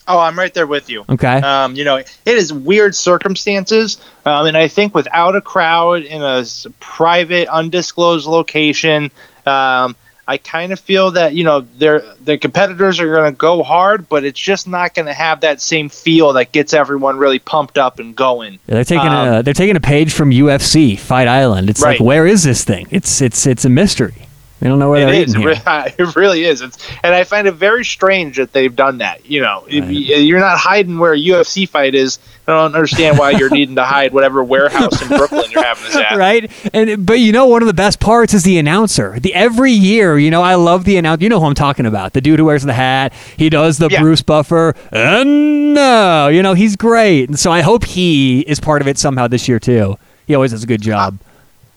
Oh, 0.08 0.18
I'm 0.18 0.38
right 0.38 0.52
there 0.54 0.66
with 0.66 0.88
you. 0.88 1.04
Okay. 1.08 1.36
Um, 1.36 1.74
you 1.76 1.84
know, 1.84 1.96
it 1.96 2.08
is 2.24 2.52
weird 2.52 2.94
circumstances, 2.96 3.98
um, 4.24 4.46
and 4.46 4.56
I 4.56 4.66
think 4.68 4.94
without 4.94 5.36
a 5.36 5.40
crowd 5.40 6.02
in 6.02 6.22
a 6.22 6.44
private, 6.80 7.46
undisclosed 7.48 8.26
location, 8.26 9.10
um, 9.46 9.94
I 10.26 10.36
kind 10.36 10.72
of 10.72 10.80
feel 10.80 11.12
that 11.12 11.34
you 11.34 11.44
know 11.44 11.60
their 11.78 12.00
the 12.22 12.36
competitors 12.36 13.00
are 13.00 13.14
going 13.14 13.32
to 13.32 13.36
go 13.36 13.62
hard, 13.62 14.08
but 14.10 14.24
it's 14.24 14.38
just 14.38 14.68
not 14.68 14.94
going 14.94 15.06
to 15.06 15.14
have 15.14 15.40
that 15.40 15.60
same 15.60 15.88
feel 15.88 16.34
that 16.34 16.52
gets 16.52 16.74
everyone 16.74 17.16
really 17.16 17.38
pumped 17.38 17.78
up 17.78 17.98
and 17.98 18.14
going. 18.14 18.54
Yeah, 18.66 18.74
they're 18.74 18.84
taking 18.84 19.08
Um, 19.08 19.34
a 19.34 19.42
they're 19.42 19.54
taking 19.54 19.76
a 19.76 19.80
page 19.80 20.12
from 20.12 20.30
UFC 20.30 20.98
Fight 20.98 21.28
Island. 21.28 21.70
It's 21.70 21.80
like 21.80 22.00
where 22.00 22.26
is 22.26 22.44
this 22.44 22.62
thing? 22.64 22.86
It's 22.90 23.22
it's 23.22 23.46
it's 23.46 23.64
a 23.64 23.70
mystery. 23.70 24.27
They 24.60 24.68
don't 24.68 24.80
know 24.80 24.90
where 24.90 25.02
It 25.02 25.12
they're 25.12 25.22
is. 25.22 25.30
eating 25.36 25.42
here. 25.42 25.62
it 25.98 26.16
really 26.16 26.44
is. 26.44 26.62
It's, 26.62 26.76
and 27.04 27.14
I 27.14 27.22
find 27.24 27.46
it 27.46 27.52
very 27.52 27.84
strange 27.84 28.38
that 28.38 28.52
they've 28.52 28.74
done 28.74 28.98
that. 28.98 29.24
You 29.30 29.40
know, 29.40 29.60
Right. 29.64 29.72
you- 29.72 30.16
you're 30.16 30.40
not 30.40 30.58
hiding 30.58 30.98
where 30.98 31.12
a 31.12 31.18
UFC 31.18 31.68
fight 31.68 31.94
is. 31.94 32.18
I 32.48 32.52
don't 32.52 32.74
understand 32.74 33.18
why 33.18 33.30
you're 33.32 33.50
needing 33.58 33.76
to 33.76 33.84
hide 33.84 34.12
whatever 34.12 34.42
warehouse 34.42 35.00
in 35.00 35.08
Brooklyn 35.08 35.50
you're 35.50 35.62
having 35.62 35.84
this 35.84 35.96
at. 35.96 36.16
right? 36.16 36.50
And 36.72 37.06
but 37.06 37.20
you 37.20 37.30
know 37.30 37.46
one 37.46 37.62
of 37.62 37.68
the 37.68 37.74
best 37.74 38.00
parts 38.00 38.34
is 38.34 38.42
the 38.42 38.58
announcer. 38.58 39.20
The 39.20 39.32
every 39.34 39.70
year, 39.72 40.18
you 40.18 40.30
know, 40.30 40.42
I 40.42 40.54
love 40.56 40.84
the 40.84 40.96
announcer. 40.96 41.22
You 41.22 41.28
know 41.28 41.38
who 41.40 41.46
I'm 41.46 41.54
talking 41.54 41.86
about? 41.86 42.14
The 42.14 42.20
dude 42.20 42.38
who 42.38 42.46
wears 42.46 42.64
the 42.64 42.72
hat. 42.72 43.12
He 43.36 43.50
does 43.50 43.78
the 43.78 43.88
Yeah. 43.90 44.00
Bruce 44.00 44.22
Buffer. 44.22 44.74
And 44.90 45.74
no, 45.74 46.28
you 46.28 46.42
know, 46.42 46.54
he's 46.54 46.74
great. 46.74 47.28
And 47.28 47.38
so 47.38 47.52
I 47.52 47.60
hope 47.60 47.84
he 47.84 48.40
is 48.40 48.58
part 48.60 48.80
of 48.82 48.88
it 48.88 48.98
somehow 48.98 49.28
this 49.28 49.46
year 49.46 49.60
too. 49.60 49.96
He 50.26 50.34
always 50.34 50.50
does 50.50 50.64
a 50.64 50.66
good 50.66 50.82
job. 50.82 51.18
Uh, 51.20 51.24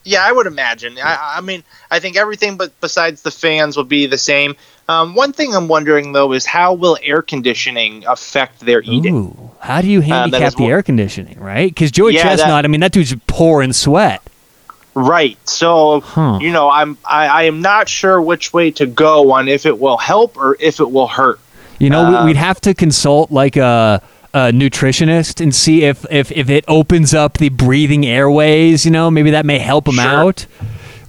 Yeah, 0.04 0.24
I 0.26 0.32
would 0.32 0.46
imagine. 0.46 0.98
I, 0.98 1.34
I 1.36 1.40
mean, 1.40 1.62
I 1.90 2.00
think 2.00 2.16
everything 2.16 2.56
but 2.56 2.78
besides 2.80 3.22
the 3.22 3.30
fans 3.30 3.76
will 3.76 3.84
be 3.84 4.06
the 4.06 4.18
same. 4.18 4.56
Um, 4.88 5.14
one 5.14 5.32
thing 5.32 5.54
I'm 5.54 5.68
wondering 5.68 6.12
though 6.12 6.32
is 6.32 6.44
how 6.44 6.74
will 6.74 6.98
air 7.02 7.22
conditioning 7.22 8.04
affect 8.06 8.60
their 8.60 8.82
eating? 8.82 9.14
Ooh, 9.14 9.50
how 9.60 9.80
do 9.80 9.88
you 9.88 10.00
Uh, 10.00 10.02
handicap 10.02 10.48
is 10.48 10.54
the 10.56 10.62
one- 10.64 10.72
air 10.72 10.82
conditioning, 10.82 11.38
right? 11.38 11.72
Because 11.72 11.90
Joey 11.92 12.14
Yeah, 12.14 12.24
that- 12.24 12.38
Chestnut, 12.38 12.64
I 12.64 12.68
mean, 12.68 12.80
that 12.80 12.90
dude's 12.92 13.14
pouring 13.28 13.72
sweat. 13.72 14.22
Right. 14.94 15.38
So 15.48 16.00
Huh. 16.00 16.38
you 16.42 16.50
know, 16.52 16.68
I'm 16.68 16.98
I, 17.04 17.26
I 17.28 17.42
am 17.44 17.62
not 17.62 17.88
sure 17.88 18.20
which 18.20 18.52
way 18.52 18.70
to 18.72 18.86
go 18.86 19.32
on 19.32 19.48
if 19.48 19.64
it 19.66 19.78
will 19.78 19.96
help 19.96 20.36
or 20.36 20.56
if 20.60 20.80
it 20.80 20.90
will 20.90 21.06
hurt. 21.06 21.38
You 21.78 21.88
know, 21.90 22.04
Um, 22.04 22.26
we'd 22.26 22.36
have 22.36 22.60
to 22.62 22.74
consult 22.74 23.30
like 23.30 23.56
a, 23.56 24.02
a 24.34 24.50
nutritionist 24.50 25.40
and 25.40 25.54
see 25.54 25.84
if, 25.84 26.04
if, 26.10 26.30
if 26.32 26.48
it 26.48 26.64
opens 26.68 27.12
up 27.14 27.38
the 27.38 27.48
breathing 27.50 28.06
airways. 28.06 28.84
You 28.84 28.90
know, 28.90 29.10
maybe 29.10 29.30
that 29.32 29.44
may 29.46 29.58
help 29.58 29.84
them 29.86 29.94
Sure. 29.96 30.04
out. 30.04 30.46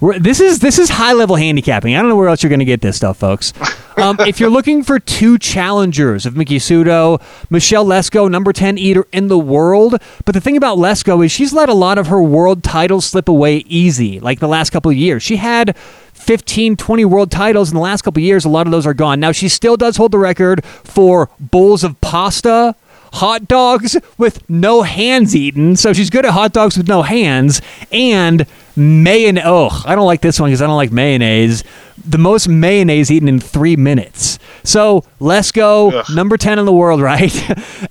We're, 0.00 0.18
this 0.18 0.40
is 0.40 0.58
this 0.58 0.78
is 0.78 0.90
high 0.90 1.14
level 1.14 1.36
handicapping. 1.36 1.94
I 1.94 2.00
don't 2.00 2.10
know 2.10 2.16
where 2.16 2.28
else 2.28 2.42
you're 2.42 2.50
going 2.50 2.58
to 2.58 2.64
get 2.66 2.80
this 2.82 2.96
stuff, 2.96 3.18
folks. 3.18 3.52
Um, 3.96 4.16
if 4.18 4.40
you're 4.40 4.50
looking 4.50 4.82
for 4.82 4.98
two 4.98 5.38
challengers 5.38 6.26
of 6.26 6.36
Miki 6.36 6.56
Sudo, 6.58 7.22
Michelle 7.48 7.86
Lesco, 7.86 8.28
number 8.28 8.52
10 8.52 8.76
eater 8.76 9.06
in 9.12 9.28
the 9.28 9.38
world. 9.38 9.94
But 10.24 10.34
the 10.34 10.40
thing 10.40 10.56
about 10.56 10.78
Lesco 10.78 11.24
is 11.24 11.30
she's 11.30 11.52
let 11.52 11.68
a 11.68 11.74
lot 11.74 11.96
of 11.96 12.08
her 12.08 12.20
world 12.20 12.64
titles 12.64 13.06
slip 13.06 13.28
away 13.28 13.58
easy, 13.68 14.18
like 14.18 14.40
the 14.40 14.48
last 14.48 14.70
couple 14.70 14.90
of 14.90 14.96
years. 14.96 15.22
She 15.22 15.36
had 15.36 15.76
15, 15.76 16.76
20 16.76 17.04
world 17.04 17.30
titles 17.30 17.70
in 17.70 17.76
the 17.76 17.80
last 17.80 18.02
couple 18.02 18.20
of 18.20 18.24
years. 18.24 18.44
A 18.44 18.48
lot 18.48 18.66
of 18.66 18.72
those 18.72 18.84
are 18.84 18.94
gone. 18.94 19.20
Now, 19.20 19.30
she 19.30 19.48
still 19.48 19.76
does 19.76 19.96
hold 19.96 20.10
the 20.10 20.18
record 20.18 20.64
for 20.64 21.30
bowls 21.38 21.84
of 21.84 22.00
pasta, 22.00 22.74
hot 23.14 23.48
dogs 23.48 23.96
with 24.18 24.48
no 24.48 24.82
hands 24.82 25.34
eaten. 25.34 25.76
So 25.76 25.92
she's 25.92 26.10
good 26.10 26.26
at 26.26 26.32
hot 26.32 26.52
dogs 26.52 26.76
with 26.76 26.88
no 26.88 27.02
hands. 27.02 27.62
And 27.90 28.46
mayonnaise. 28.76 29.44
Oh, 29.46 29.82
I 29.86 29.94
don't 29.94 30.06
like 30.06 30.20
this 30.20 30.40
one 30.40 30.50
because 30.50 30.62
I 30.62 30.66
don't 30.66 30.76
like 30.76 30.92
mayonnaise. 30.92 31.64
The 32.06 32.18
most 32.18 32.48
mayonnaise 32.48 33.10
eaten 33.10 33.28
in 33.28 33.40
three 33.40 33.76
minutes. 33.76 34.38
So 34.64 35.04
let's 35.20 35.52
go. 35.52 35.92
Ugh. 35.92 36.06
Number 36.14 36.36
10 36.36 36.58
in 36.58 36.64
the 36.64 36.72
world, 36.72 37.00
right? 37.02 37.32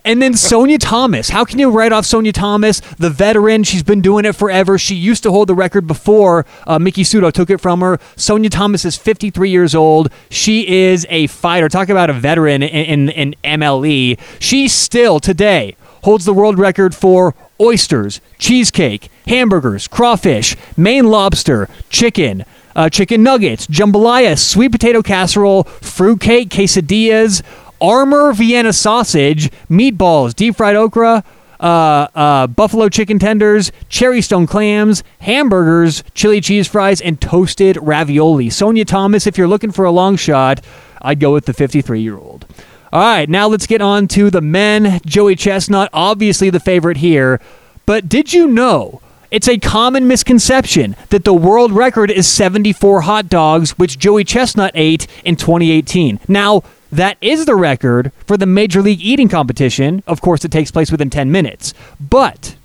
and 0.03 0.21
then 0.21 0.33
Sonya 0.33 0.77
Thomas. 0.77 1.29
How 1.29 1.45
can 1.45 1.59
you 1.59 1.69
write 1.69 1.91
off 1.91 2.05
Sonya 2.05 2.33
Thomas, 2.33 2.81
the 2.97 3.09
veteran? 3.09 3.63
She's 3.63 3.83
been 3.83 4.01
doing 4.01 4.25
it 4.25 4.33
forever. 4.33 4.77
She 4.77 4.95
used 4.95 5.23
to 5.23 5.31
hold 5.31 5.47
the 5.47 5.55
record 5.55 5.87
before 5.87 6.45
uh, 6.67 6.79
Miki 6.79 7.03
Sudo 7.03 7.31
took 7.31 7.49
it 7.49 7.59
from 7.59 7.81
her. 7.81 7.99
Sonya 8.15 8.49
Thomas 8.49 8.85
is 8.85 8.97
53 8.97 9.49
years 9.49 9.75
old. 9.75 10.11
She 10.29 10.67
is 10.67 11.05
a 11.09 11.27
fighter. 11.27 11.69
Talk 11.69 11.89
about 11.89 12.09
a 12.09 12.13
veteran 12.13 12.63
in, 12.63 13.09
in, 13.09 13.33
in 13.43 13.59
MLE. 13.59 14.19
She 14.39 14.67
still 14.67 15.19
today 15.19 15.75
holds 16.03 16.25
the 16.25 16.33
world 16.33 16.60
record 16.60 16.93
for 16.93 17.33
oysters, 17.60 18.22
cheesecake, 18.38 19.10
hamburgers, 19.27 19.88
crawfish, 19.88 20.55
Maine 20.77 21.07
lobster, 21.07 21.69
chicken, 21.89 22.45
uh, 22.75 22.89
chicken 22.89 23.24
nuggets, 23.24 23.67
jambalaya, 23.67 24.38
sweet 24.38 24.72
potato 24.72 25.01
casserole, 25.01 25.63
fruitcake, 25.63 26.50
quesadillas, 26.50 27.41
Armour 27.81 28.33
Vienna 28.33 28.72
sausage, 28.72 29.51
meatballs, 29.69 30.33
deep 30.33 30.55
fried 30.55 30.75
okra, 30.75 31.24
uh, 31.60 32.07
uh, 32.15 32.48
buffalo 32.48 32.89
chicken 32.89 33.19
tenders, 33.19 33.72
cherry 33.89 34.22
stone 34.22 34.48
clams, 34.48 35.03
hamburgers, 35.19 36.03
chili 36.13 36.41
cheese 36.41 36.67
fries, 36.67 37.01
and 37.01 37.22
toasted 37.22 37.77
ravioli. 37.81 38.50
Sonya 38.50 38.86
Thomas, 38.86 39.27
if 39.27 39.38
you're 39.38 39.48
looking 39.48 39.72
for 39.72 39.86
a 39.86 39.91
long 39.91 40.15
shot, 40.15 40.63
I'd 41.01 41.19
go 41.19 41.33
with 41.33 41.45
the 41.45 41.53
53 41.53 42.01
year 42.01 42.17
old. 42.17 42.45
All 42.93 43.00
right, 43.00 43.27
now 43.27 43.47
let's 43.47 43.65
get 43.65 43.81
on 43.81 44.07
to 44.09 44.29
the 44.29 44.39
men. 44.39 45.01
Joey 45.03 45.35
Chestnut, 45.35 45.89
obviously 45.93 46.51
the 46.51 46.59
favorite 46.59 46.97
here. 46.97 47.41
But 47.88 48.07
did 48.07 48.33
you 48.33 48.45
know 48.45 49.01
it's 49.31 49.47
a 49.47 49.57
common 49.57 50.07
misconception 50.07 50.95
that 51.09 51.23
the 51.23 51.33
world 51.33 51.71
record 51.71 52.12
is 52.12 52.27
74 52.27 53.01
hot 53.01 53.29
dogs, 53.29 53.71
which 53.79 53.97
Joey 53.97 54.23
Chestnut 54.23 54.73
ate 54.75 55.07
in 55.25 55.35
2018? 55.38 56.19
Now, 56.27 56.62
that 56.91 57.17
is 57.19 57.47
the 57.47 57.55
record 57.55 58.12
for 58.27 58.38
the 58.38 58.45
Major 58.45 58.83
League 58.83 59.01
Eating 59.01 59.27
competition. 59.27 60.03
Of 60.05 60.21
course, 60.21 60.45
it 60.45 60.51
takes 60.51 60.69
place 60.69 60.91
within 60.91 61.09
10 61.09 61.31
minutes. 61.31 61.73
But 62.00 62.55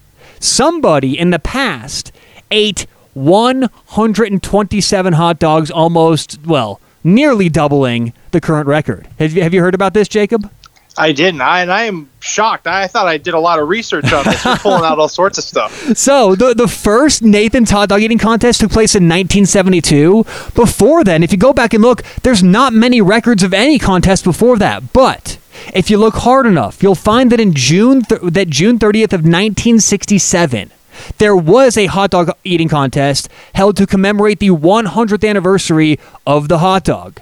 somebody 0.41 1.19
in 1.19 1.31
the 1.31 1.39
past 1.39 2.13
ate 2.51 2.87
127 3.15 5.13
hot 5.15 5.39
dogs, 5.39 5.71
almost, 5.71 6.39
well, 6.45 6.83
nearly 7.15 7.49
doubling 7.49 8.13
the 8.31 8.41
current 8.41 8.67
record. 8.67 9.09
Have 9.19 9.33
you, 9.33 9.43
have 9.43 9.55
you 9.55 9.61
heard 9.61 9.75
about 9.75 9.95
this, 9.95 10.09
Jacob? 10.09 10.51
I 10.99 11.13
didn't. 11.13 11.41
I, 11.43 11.63
and 11.63 11.71
I 11.73 11.85
am 11.85 12.11
shocked. 12.19 12.67
I 12.67 12.89
thought 12.89 13.07
I 13.07 13.19
did 13.19 13.35
a 13.35 13.39
lot 13.39 13.61
of 13.61 13.69
research 13.69 14.13
on 14.13 14.25
this. 14.25 14.45
You're 14.45 14.57
pulling 14.57 14.85
out 14.85 14.99
all 14.99 15.09
sorts 15.09 15.39
of 15.39 15.45
stuff. 15.45 15.87
So 15.97 16.35
the 16.35 16.55
the 16.55 16.69
first 16.69 17.23
Nathan's 17.23 17.71
hot 17.71 17.89
dog 17.89 18.03
eating 18.03 18.19
contest 18.19 18.61
took 18.61 18.71
place 18.71 18.95
in 18.95 19.05
1972. 19.05 20.25
Before 20.55 21.05
then, 21.05 21.23
if 21.23 21.33
you 21.33 21.39
go 21.39 21.53
back 21.53 21.73
and 21.73 21.83
look, 21.83 22.03
there's 22.23 22.43
not 22.43 22.73
many 22.73 23.01
records 23.01 23.43
of 23.43 23.55
any 23.55 23.79
contest 23.79 24.25
before 24.25 24.59
that. 24.59 24.93
But 24.93 25.39
if 25.75 25.89
you 25.89 25.99
look 25.99 26.15
hard 26.15 26.47
enough, 26.47 26.83
you'll 26.83 26.95
find 26.95 27.31
that 27.33 27.41
in 27.41 27.55
June 27.55 28.03
th- 28.03 28.21
that 28.23 28.49
June 28.49 28.79
30th 28.79 29.13
of 29.13 29.23
1967, 29.23 30.71
there 31.19 31.37
was 31.37 31.77
a 31.77 31.87
hot 31.87 32.11
dog 32.11 32.31
eating 32.45 32.69
contest 32.69 33.29
held 33.55 33.77
to 33.77 33.87
commemorate 33.87 34.39
the 34.39 34.51
100th 34.51 35.29
anniversary 35.29 35.99
of 36.27 36.49
the 36.49 36.59
hot 36.59 36.85
dog. 36.85 37.21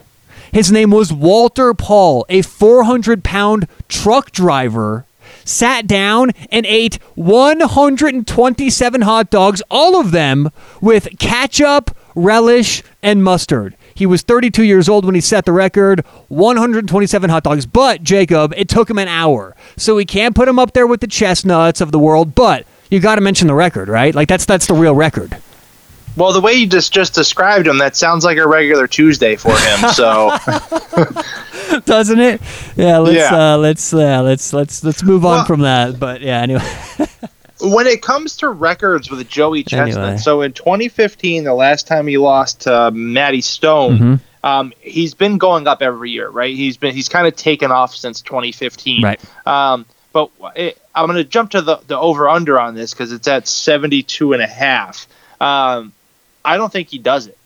His 0.52 0.72
name 0.72 0.90
was 0.90 1.12
Walter 1.12 1.74
Paul, 1.74 2.24
a 2.28 2.42
400 2.42 3.22
pound 3.22 3.68
truck 3.88 4.30
driver, 4.30 5.04
sat 5.44 5.86
down 5.86 6.30
and 6.50 6.66
ate 6.66 6.98
127 7.14 9.00
hot 9.02 9.30
dogs, 9.30 9.62
all 9.70 10.00
of 10.00 10.10
them 10.12 10.50
with 10.80 11.18
ketchup, 11.18 11.96
relish, 12.14 12.82
and 13.02 13.22
mustard. 13.22 13.76
He 13.94 14.04
was 14.06 14.22
32 14.22 14.62
years 14.62 14.88
old 14.90 15.06
when 15.06 15.14
he 15.14 15.20
set 15.22 15.46
the 15.46 15.52
record 15.52 16.04
127 16.28 17.30
hot 17.30 17.44
dogs. 17.44 17.64
But, 17.64 18.02
Jacob, 18.02 18.52
it 18.56 18.68
took 18.68 18.90
him 18.90 18.98
an 18.98 19.08
hour. 19.08 19.56
So 19.78 19.94
we 19.94 20.04
can't 20.04 20.34
put 20.34 20.48
him 20.48 20.58
up 20.58 20.74
there 20.74 20.86
with 20.86 21.00
the 21.00 21.06
chestnuts 21.06 21.80
of 21.80 21.92
the 21.92 21.98
world, 21.98 22.34
but 22.34 22.66
you 22.90 23.00
got 23.00 23.16
to 23.16 23.20
mention 23.20 23.48
the 23.48 23.54
record, 23.54 23.88
right? 23.88 24.14
Like, 24.14 24.28
that's, 24.28 24.44
that's 24.44 24.66
the 24.66 24.74
real 24.74 24.94
record. 24.94 25.36
Well, 26.16 26.32
the 26.32 26.40
way 26.40 26.54
you 26.54 26.66
just 26.66 26.94
just 26.94 27.14
described 27.14 27.66
him, 27.66 27.76
that 27.78 27.94
sounds 27.94 28.24
like 28.24 28.38
a 28.38 28.48
regular 28.48 28.86
Tuesday 28.86 29.36
for 29.36 29.50
him. 29.50 29.90
So, 29.90 30.34
doesn't 31.84 32.18
it? 32.20 32.40
Yeah, 32.74 32.98
let's 32.98 33.16
Yeah. 33.16 33.54
Uh, 33.54 33.58
let's 33.58 33.92
uh, 33.92 34.22
let's 34.22 34.52
let's 34.54 34.82
let's 34.82 35.02
move 35.02 35.24
on 35.26 35.36
Well- 35.38 35.44
from 35.44 35.60
that. 35.60 35.98
But 35.98 36.22
yeah, 36.22 36.40
anyway. 36.40 36.62
when 37.60 37.86
it 37.86 38.00
comes 38.02 38.36
to 38.38 38.48
records 38.48 39.10
with 39.10 39.28
Joey 39.28 39.62
Chestnut, 39.62 39.98
Anyway. 40.04 40.16
so 40.18 40.40
in 40.42 40.52
2015, 40.52 41.44
the 41.44 41.54
last 41.54 41.86
time 41.86 42.06
he 42.06 42.16
lost 42.18 42.62
to 42.62 42.90
Matt 42.92 43.34
Stonie, 43.34 43.98
Mhm. 43.98 44.20
um, 44.42 44.72
he's 44.80 45.14
been 45.14 45.36
going 45.38 45.66
up 45.66 45.82
every 45.82 46.10
year, 46.10 46.28
right? 46.30 46.54
He's 46.54 46.76
been 46.76 46.94
he's 46.94 47.08
kind 47.10 47.26
of 47.26 47.36
taken 47.36 47.70
off 47.70 47.94
since 47.94 48.20
2015, 48.22 49.02
Right. 49.02 49.20
Um, 49.46 49.84
but 50.16 50.30
it, 50.56 50.80
I'm 50.94 51.06
going 51.06 51.16
to 51.16 51.24
jump 51.24 51.50
to 51.50 51.60
the, 51.60 51.76
the 51.86 51.98
over 51.98 52.28
under 52.28 52.58
on 52.58 52.74
this 52.74 52.92
because 52.92 53.12
it's 53.12 53.28
at 53.28 53.46
72 53.46 54.32
and 54.32 54.42
a 54.42 54.46
half. 54.46 55.06
Um, 55.40 55.92
I 56.44 56.56
don't 56.56 56.72
think 56.72 56.88
he 56.88 56.98
does 56.98 57.26
it. 57.26 57.36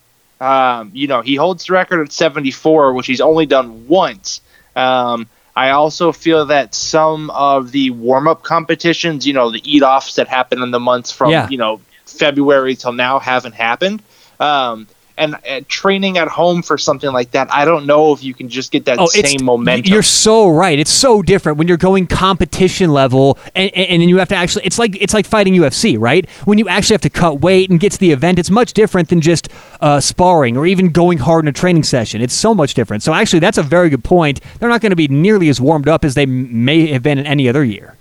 Um, 0.41 0.91
you 0.95 1.07
know, 1.09 1.21
he 1.21 1.35
holds 1.35 1.67
the 1.67 1.73
record 1.75 2.01
at 2.07 2.13
74, 2.13 2.93
which 2.95 3.07
he's 3.07 3.21
only 3.21 3.47
done 3.47 3.89
once. 3.89 4.41
Um, 4.77 5.27
I 5.57 5.71
also 5.71 6.13
feel 6.13 6.47
that 6.47 6.75
some 6.75 7.29
of 7.31 7.73
the 7.73 7.91
warm 7.91 8.29
up 8.29 8.43
competitions, 8.43 9.27
you 9.27 9.33
know, 9.33 9.51
the 9.51 9.61
eat 9.65 9.83
offs 9.83 10.15
that 10.15 10.29
happen 10.29 10.63
in 10.63 10.71
the 10.71 10.81
months 10.81 11.11
from, 11.11 11.31
Yeah. 11.31 11.49
you 11.49 11.59
know, 11.59 11.81
February 12.07 12.77
till 12.77 12.93
now 12.93 13.19
haven't 13.19 13.55
happened. 13.55 14.03
Um, 14.39 14.87
and 15.21 15.35
uh, 15.35 15.61
training 15.69 16.19
at 16.19 16.29
home 16.29 16.63
for 16.63 16.79
something 16.79 17.13
like 17.13 17.31
that, 17.33 17.53
I 17.53 17.65
don't 17.65 17.87
know 17.87 18.13
if 18.13 18.25
you 18.25 18.35
can 18.35 18.49
just 18.49 18.73
get 18.73 18.87
that 18.87 18.99
Oh, 18.99 19.07
same 19.07 19.45
momentum. 19.45 19.93
You're 19.93 20.03
so 20.03 20.49
right. 20.49 20.79
It's 20.79 20.91
so 20.91 21.23
different 21.23 21.59
when 21.59 21.69
you're 21.69 21.77
going 21.77 22.07
competition 22.07 22.93
level, 22.93 23.39
and, 23.55 23.71
and, 23.75 23.87
and 23.91 24.03
then 24.03 24.09
you 24.09 24.17
have 24.17 24.29
to 24.31 24.35
actually. 24.35 24.65
It's 24.65 24.79
like 24.79 25.01
it's 25.01 25.15
like 25.15 25.27
fighting 25.27 25.55
UFC, 25.55 25.97
right? 25.99 26.29
When 26.47 26.59
you 26.59 26.69
actually 26.69 26.95
have 26.95 27.03
to 27.03 27.11
cut 27.11 27.41
weight 27.41 27.71
and 27.71 27.79
get 27.79 27.93
to 27.93 27.99
the 27.99 28.11
event, 28.11 28.39
it's 28.39 28.51
much 28.51 28.73
different 28.73 29.11
than 29.11 29.21
just 29.21 29.49
uh, 29.81 30.01
sparring 30.01 30.57
or 30.57 30.67
even 30.67 30.89
going 30.89 31.19
hard 31.19 31.45
in 31.45 31.49
a 31.49 31.53
training 31.53 31.85
session. 31.85 32.23
It's 32.23 32.35
so 32.35 32.55
much 32.55 32.75
different. 32.75 33.03
So 33.03 33.13
actually, 33.13 33.41
that's 33.41 33.59
a 33.59 33.63
very 33.63 33.91
good 33.91 34.03
point. 34.03 34.41
They're 34.59 34.71
not 34.71 34.81
going 34.81 34.91
to 34.91 34.97
be 34.97 35.09
nearly 35.09 35.49
as 35.51 35.61
warmed 35.61 35.89
up 35.89 36.05
as 36.05 36.15
they 36.15 36.27
may 36.27 36.87
have 36.89 37.03
been 37.03 37.19
in 37.19 37.27
any 37.27 37.49
other 37.49 37.63
year. 37.63 37.95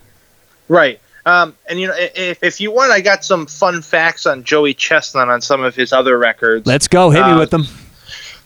Right. 0.69 1.01
Um, 1.25 1.55
and 1.67 1.79
you 1.79 1.87
know, 1.87 1.95
if, 1.97 2.41
if 2.43 2.59
you 2.61 2.71
want, 2.71 2.91
I 2.91 3.01
got 3.01 3.23
some 3.23 3.45
fun 3.45 3.81
facts 3.81 4.25
on 4.25 4.43
Joey 4.43 4.73
Chestnut 4.73 5.29
on 5.29 5.41
some 5.41 5.61
of 5.61 5.75
his 5.75 5.91
other 5.93 6.17
records. 6.17 6.65
Let's 6.65 6.87
go. 6.87 7.09
Hit 7.09 7.23
me 7.25 7.31
Uh, 7.33 7.39
with 7.39 7.49
them. 7.51 7.65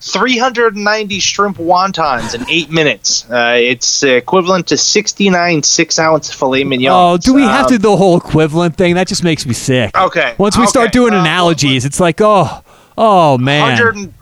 390 0.01 1.19
shrimp 1.19 1.57
wontons 1.57 2.35
in 2.35 2.43
eight 2.49 2.69
minutes. 2.69 3.29
Uh, 3.31 3.55
it's 3.57 4.03
equivalent 4.03 4.67
to 4.67 4.75
69 4.75 5.63
six 5.63 5.97
ounce 5.97 6.33
filet 6.33 6.65
mignon. 6.65 6.91
Oh, 6.93 7.17
do 7.17 7.33
we 7.33 7.43
have 7.43 7.65
Um, 7.65 7.71
to 7.71 7.73
do 7.75 7.81
the 7.83 7.95
whole 7.95 8.17
equivalent 8.17 8.75
thing? 8.75 8.95
That 8.95 9.07
just 9.07 9.23
makes 9.23 9.45
me 9.45 9.53
sick. 9.53 9.97
Okay. 9.97 10.35
Once 10.37 10.57
we 10.57 10.67
start 10.67 10.91
doing 10.91 11.13
uh, 11.13 11.21
analogies, 11.21 11.85
it's 11.85 12.01
like, 12.01 12.19
oh, 12.19 12.63
oh 12.97 13.37
man. 13.37 13.61
100 13.79 14.13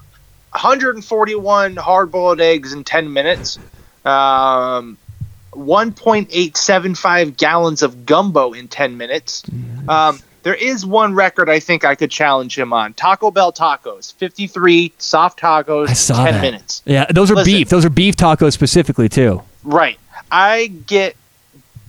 141 0.53 1.77
hard 1.77 2.11
boiled 2.11 2.41
eggs 2.41 2.73
in 2.73 2.83
10 2.83 3.11
minutes. 3.11 3.57
Um, 4.05 4.97
1.875 5.53 7.37
gallons 7.37 7.81
of 7.81 8.05
gumbo 8.05 8.53
in 8.53 8.67
10 8.67 8.97
minutes. 8.97 9.43
Um, 9.87 10.19
there 10.43 10.55
is 10.55 10.85
one 10.85 11.13
record 11.13 11.49
I 11.49 11.59
think 11.59 11.85
I 11.85 11.95
could 11.95 12.09
challenge 12.09 12.57
him 12.57 12.73
on 12.73 12.93
Taco 12.93 13.29
Bell 13.31 13.51
tacos, 13.53 14.13
53 14.15 14.93
soft 14.97 15.39
tacos, 15.39 15.89
I 15.89 15.93
saw 15.93 16.23
10 16.25 16.33
that. 16.33 16.41
minutes. 16.41 16.81
Yeah, 16.85 17.05
those 17.11 17.29
are 17.31 17.35
Listen. 17.35 17.53
beef. 17.53 17.69
Those 17.69 17.85
are 17.85 17.89
beef 17.89 18.15
tacos 18.15 18.53
specifically 18.53 19.07
too. 19.09 19.41
Right. 19.63 19.99
I 20.31 20.67
get 20.67 21.15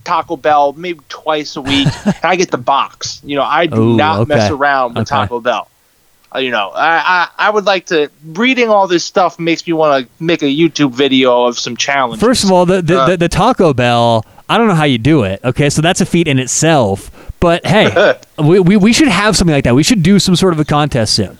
Taco 0.03 0.35
Bell 0.37 0.73
maybe 0.73 0.99
twice 1.09 1.55
a 1.55 1.61
week. 1.61 1.87
and 2.05 2.15
I 2.23 2.35
get 2.35 2.51
the 2.51 2.57
box. 2.57 3.21
You 3.23 3.37
know, 3.37 3.43
I 3.43 3.65
do 3.65 3.81
Ooh, 3.93 3.97
not 3.97 4.27
mess 4.27 4.51
around 4.51 4.95
with 4.95 5.11
Okay. 5.11 5.21
Taco 5.21 5.39
Bell. 5.39 5.67
Uh, 6.35 6.39
You 6.39 6.51
know, 6.51 6.69
I, 6.73 7.27
I 7.37 7.47
I 7.47 7.49
would 7.49 7.65
like 7.65 7.85
to. 7.87 8.09
Reading 8.25 8.69
all 8.69 8.87
this 8.87 9.03
stuff 9.05 9.39
makes 9.39 9.65
me 9.67 9.73
want 9.73 10.05
to 10.05 10.23
make 10.23 10.41
a 10.41 10.45
YouTube 10.47 10.91
video 10.91 11.45
of 11.45 11.57
some 11.59 11.75
challenges. 11.77 12.21
First 12.23 12.43
of 12.43 12.51
all, 12.51 12.65
the 12.65 12.81
the, 12.81 12.99
Uh, 13.01 13.07
the 13.09 13.17
the 13.17 13.29
Taco 13.29 13.73
Bell. 13.73 14.25
I 14.49 14.57
don't 14.57 14.67
know 14.67 14.75
how 14.75 14.83
you 14.83 14.97
do 14.97 15.23
it. 15.23 15.39
Okay, 15.43 15.69
so 15.69 15.81
that's 15.81 16.01
a 16.01 16.05
feat 16.05 16.27
in 16.27 16.37
itself. 16.39 17.09
But 17.39 17.65
hey, 17.65 18.15
we, 18.39 18.59
we 18.59 18.77
we 18.77 18.93
should 18.93 19.07
have 19.07 19.35
something 19.35 19.53
like 19.53 19.63
that. 19.65 19.75
We 19.75 19.83
should 19.83 20.03
do 20.03 20.19
some 20.19 20.35
sort 20.35 20.53
of 20.53 20.59
a 20.59 20.65
contest 20.65 21.13
soon, 21.13 21.37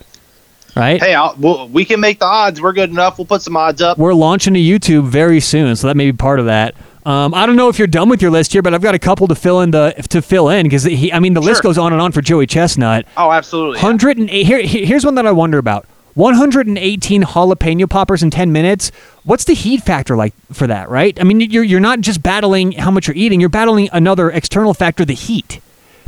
right? 0.75 1.01
hey, 1.01 1.13
I'll, 1.13 1.36
we'll, 1.38 1.67
we 1.69 1.86
can 1.86 1.99
make 1.99 2.19
the 2.19 2.25
odds. 2.25 2.62
We're 2.62 2.73
good 2.73 2.89
enough. 2.89 3.17
We'll 3.17 3.25
put 3.27 3.41
some 3.41 3.56
odds 3.58 3.82
up. 3.82 3.97
We're 3.97 4.13
launching 4.13 4.56
a 4.56 4.63
YouTube 4.63 5.06
very 5.08 5.39
soon, 5.39 5.75
so 5.75 5.88
that 5.88 5.95
may 5.97 6.10
be 6.12 6.17
part 6.17 6.39
of 6.39 6.45
that. 6.45 6.75
Um, 7.05 7.33
I 7.33 7.45
don't 7.45 7.55
know 7.55 7.69
if 7.69 7.77
you're 7.77 7.87
done 7.87 8.07
with 8.09 8.21
your 8.21 8.31
list 8.31 8.53
here, 8.53 8.61
but 8.61 8.73
I've 8.73 8.81
got 8.81 8.95
a 8.95 8.99
couple 8.99 9.27
to 9.27 9.35
fill 9.35 9.61
in 9.61 9.71
the 9.71 9.93
to 10.09 10.21
fill 10.21 10.49
in 10.49 10.65
because 10.65 10.83
he. 10.83 11.11
I 11.11 11.19
mean, 11.19 11.33
the 11.33 11.41
list 11.41 11.61
goes 11.63 11.77
on 11.77 11.91
and 11.91 12.01
on 12.01 12.11
for 12.11 12.21
Joey 12.21 12.47
Chestnut. 12.47 13.05
Oh, 13.17 13.31
absolutely. 13.31 13.79
yeah. 13.79 13.83
108. 13.85 14.45
Here, 14.45 14.61
here- 14.61 14.85
here's 14.85 15.05
one 15.05 15.15
that 15.15 15.25
I 15.27 15.31
wonder 15.31 15.57
about. 15.57 15.85
118 16.15 17.23
jalapeno 17.23 17.89
poppers 17.89 18.21
in 18.21 18.29
10 18.29 18.51
minutes. 18.51 18.91
What's 19.23 19.45
the 19.45 19.53
heat 19.55 19.81
factor 19.81 20.15
like 20.15 20.33
for 20.51 20.67
that, 20.67 20.89
right? 20.89 21.19
I 21.19 21.23
mean, 21.23 21.39
you're, 21.41 21.63
you're 21.63 21.79
not 21.79 22.01
just 22.01 22.21
battling 22.21 22.73
how 22.73 22.91
much 22.91 23.07
you're 23.07 23.17
eating, 23.17 23.39
you're 23.39 23.49
battling 23.49 23.89
another 23.91 24.29
external 24.29 24.73
factor, 24.75 25.05
the 25.05 25.13
heat. 25.15 25.59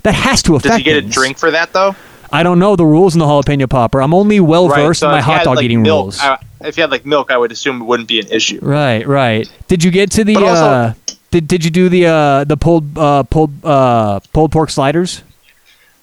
That 0.04 0.14
has 0.14 0.44
to 0.44 0.56
affect 0.56 0.70
Does 0.74 0.78
he 0.78 0.84
get 0.84 0.98
a 0.98 1.02
drink 1.02 1.40
for 1.40 1.50
that 1.50 1.74
though? 1.74 1.96
I 2.36 2.44
don't 2.44 2.60
know 2.60 2.76
the 2.76 2.86
rules 2.86 3.16
in 3.16 3.20
the 3.20 3.26
jalapeno 3.26 3.70
popper. 3.70 4.02
I'm 4.02 4.14
only 4.14 4.40
well 4.40 4.68
versed 4.68 5.00
so 5.00 5.08
in 5.08 5.14
my 5.14 5.22
hot 5.22 5.38
had, 5.38 5.44
dog 5.46 5.56
like, 5.58 5.66
eating 5.66 5.82
milk, 5.82 6.04
rules. 6.04 6.20
I, 6.20 6.38
if 6.62 6.78
you 6.78 6.82
had 6.82 6.92
like 6.92 7.06
milk, 7.06 7.32
I 7.32 7.38
would 7.38 7.52
assume 7.52 7.82
it 7.82 7.86
wouldn't 7.86 8.10
be 8.10 8.20
an 8.20 8.28
issue. 8.28 8.60
right, 8.62 9.08
right. 9.08 9.52
Did 9.68 9.84
you 9.84 9.92
get 9.92 10.12
to 10.12 10.24
the 10.24 10.36
also- 10.36 10.50
uh, 10.50 10.94
did, 11.32 11.48
did 11.48 11.66
you 11.66 11.72
do 11.72 11.90
the 11.90 12.06
uh, 12.08 12.44
the 12.44 12.56
pulled 12.56 12.98
uh, 12.98 13.24
pulled 13.24 13.52
uh, 13.66 14.20
pulled 14.32 14.52
pork 14.52 14.70
sliders? 14.70 15.22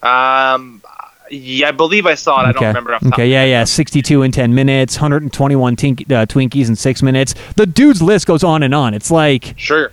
Um, 0.03 0.83
yeah, 1.31 1.69
I 1.69 1.73
believe 1.73 2.07
I 2.07 2.15
saw 2.15 2.43
it. 2.43 2.49
I 2.49 2.53
don't 2.53 2.65
remember. 2.65 2.95
Off 2.95 3.03
the 3.03 3.11
top 3.11 3.19
Okay, 3.19 3.31
yeah, 3.31 3.45
yeah. 3.45 3.65
62 3.65 4.23
in 4.23 4.33
10 4.33 4.55
minutes, 4.55 4.97
121 4.97 5.77
tink, 5.77 6.01
uh, 6.13 6.27
Twinkies 6.27 6.69
in 6.69 6.77
6 6.77 7.03
minutes. 7.03 7.35
The 7.57 7.67
dude's 7.67 8.03
list 8.03 8.27
goes 8.27 8.45
on 8.45 8.63
and 8.63 8.75
on. 8.75 8.93
It's 8.93 9.11
like, 9.11 9.55
Sure. 9.57 9.93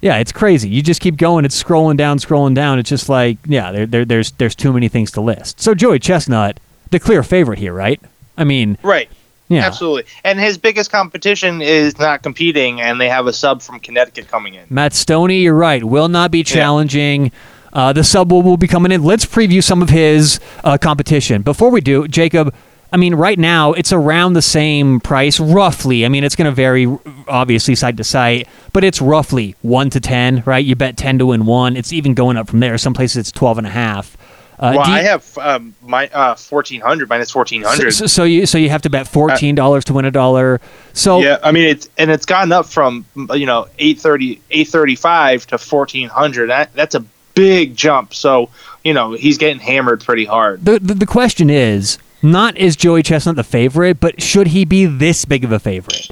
Yeah, 0.00 0.18
it's 0.18 0.30
crazy. 0.32 0.68
You 0.68 0.82
just 0.82 1.00
keep 1.00 1.16
going. 1.16 1.44
It's 1.44 1.60
scrolling 1.60 1.96
down, 1.96 2.18
scrolling 2.18 2.54
down. 2.54 2.78
It's 2.78 2.88
just 2.88 3.08
like, 3.08 3.38
yeah, 3.46 3.72
there, 3.72 3.86
there, 3.86 4.04
there's 4.04 4.30
there's 4.32 4.54
too 4.54 4.72
many 4.72 4.88
things 4.88 5.10
to 5.12 5.20
list. 5.20 5.60
So 5.60 5.74
Joey 5.74 5.98
Chestnut, 5.98 6.60
the 6.90 7.00
clear 7.00 7.22
favorite 7.22 7.58
here, 7.58 7.72
right? 7.72 8.00
I 8.36 8.44
mean, 8.44 8.78
Right. 8.84 9.10
yeah. 9.48 9.66
Absolutely. 9.66 10.04
And 10.22 10.38
his 10.38 10.56
biggest 10.56 10.92
competition 10.92 11.60
is 11.60 11.98
not 11.98 12.22
competing, 12.22 12.80
and 12.80 13.00
they 13.00 13.08
have 13.08 13.26
a 13.26 13.32
sub 13.32 13.60
from 13.60 13.80
Connecticut 13.80 14.28
coming 14.28 14.54
in. 14.54 14.64
Matt 14.70 14.92
Stonie, 14.92 15.42
you're 15.42 15.54
right, 15.54 15.82
will 15.82 16.08
not 16.08 16.30
be 16.30 16.44
challenging. 16.44 17.32
Uh, 17.72 17.92
the 17.92 18.04
sub 18.04 18.30
will, 18.30 18.42
will 18.42 18.56
be 18.56 18.68
coming 18.68 18.92
in. 18.92 19.02
Let's 19.02 19.26
preview 19.26 19.62
some 19.62 19.82
of 19.82 19.90
his 19.90 20.38
uh, 20.64 20.78
competition. 20.78 21.42
Before 21.42 21.70
we 21.70 21.80
do, 21.80 22.06
Jacob, 22.08 22.54
I 22.92 22.96
mean, 22.96 23.14
right 23.14 23.38
now 23.38 23.72
it's 23.74 23.92
around 23.92 24.32
the 24.32 24.42
same 24.42 25.00
price, 25.00 25.38
roughly. 25.38 26.06
I 26.06 26.08
mean, 26.08 26.24
it's 26.24 26.34
going 26.36 26.46
to 26.46 26.54
vary, 26.54 26.86
obviously, 27.28 27.74
site 27.74 27.96
to 27.98 28.04
site, 28.04 28.48
but 28.72 28.82
it's 28.84 29.02
roughly 29.02 29.54
1 29.62 29.90
to 29.90 30.00
10, 30.00 30.42
right? 30.46 30.64
You 30.64 30.74
bet 30.74 30.96
10 30.96 31.18
to 31.18 31.26
win 31.26 31.44
1. 31.44 31.76
It's 31.76 31.92
even 31.92 32.14
going 32.14 32.36
up 32.38 32.48
from 32.48 32.60
there. 32.60 32.78
Some 32.78 32.94
places 32.94 33.16
it's 33.18 33.32
12 33.32 33.58
and 33.58 33.66
a 33.66 33.70
half. 33.70 34.16
Uh, 34.58 34.72
well, 34.76 34.88
you- 34.88 34.94
I 34.94 35.02
have 35.02 35.38
um, 35.38 35.72
my 35.82 36.08
uh, 36.08 36.34
fourteen 36.34 36.80
hundred 36.80 37.08
minus 37.08 37.30
fourteen 37.30 37.62
hundred. 37.62 37.92
so, 37.92 38.06
so 38.08 38.24
you 38.24 38.44
so 38.44 38.58
you 38.58 38.70
have 38.70 38.82
to 38.82 38.90
bet 38.90 39.06
fourteen 39.06 39.54
dollars 39.54 39.84
to 39.84 39.92
win 39.92 40.04
a 40.04 40.10
dollar. 40.10 40.60
So 40.94 41.20
yeah, 41.20 41.38
I 41.44 41.52
mean 41.52 41.62
it's 41.68 41.88
and 41.96 42.10
it's 42.10 42.26
gone 42.26 42.50
up 42.50 42.66
from 42.66 43.04
you 43.14 43.46
know 43.46 43.68
830, 43.78 44.40
835 44.50 45.46
to 45.46 45.58
fourteen 45.58 46.08
hundred. 46.08 46.48
That 46.48 46.74
that's 46.74 46.96
a 46.96 47.04
big 47.34 47.76
jump. 47.76 48.12
So 48.14 48.50
you 48.82 48.92
know 48.94 49.12
he's 49.12 49.38
getting 49.38 49.60
hammered 49.60 50.02
pretty 50.02 50.24
hard. 50.24 50.64
the, 50.64 50.80
the 50.80 50.94
the 50.94 51.06
question 51.06 51.50
is 51.50 51.98
not 52.22 52.56
is 52.56 52.76
Joey 52.76 53.02
Chestnut 53.02 53.36
the 53.36 53.44
favorite, 53.44 54.00
but 54.00 54.22
should 54.22 54.48
he 54.48 54.64
be 54.64 54.86
this 54.86 55.24
big 55.24 55.44
of 55.44 55.52
a 55.52 55.58
favorite? 55.58 56.10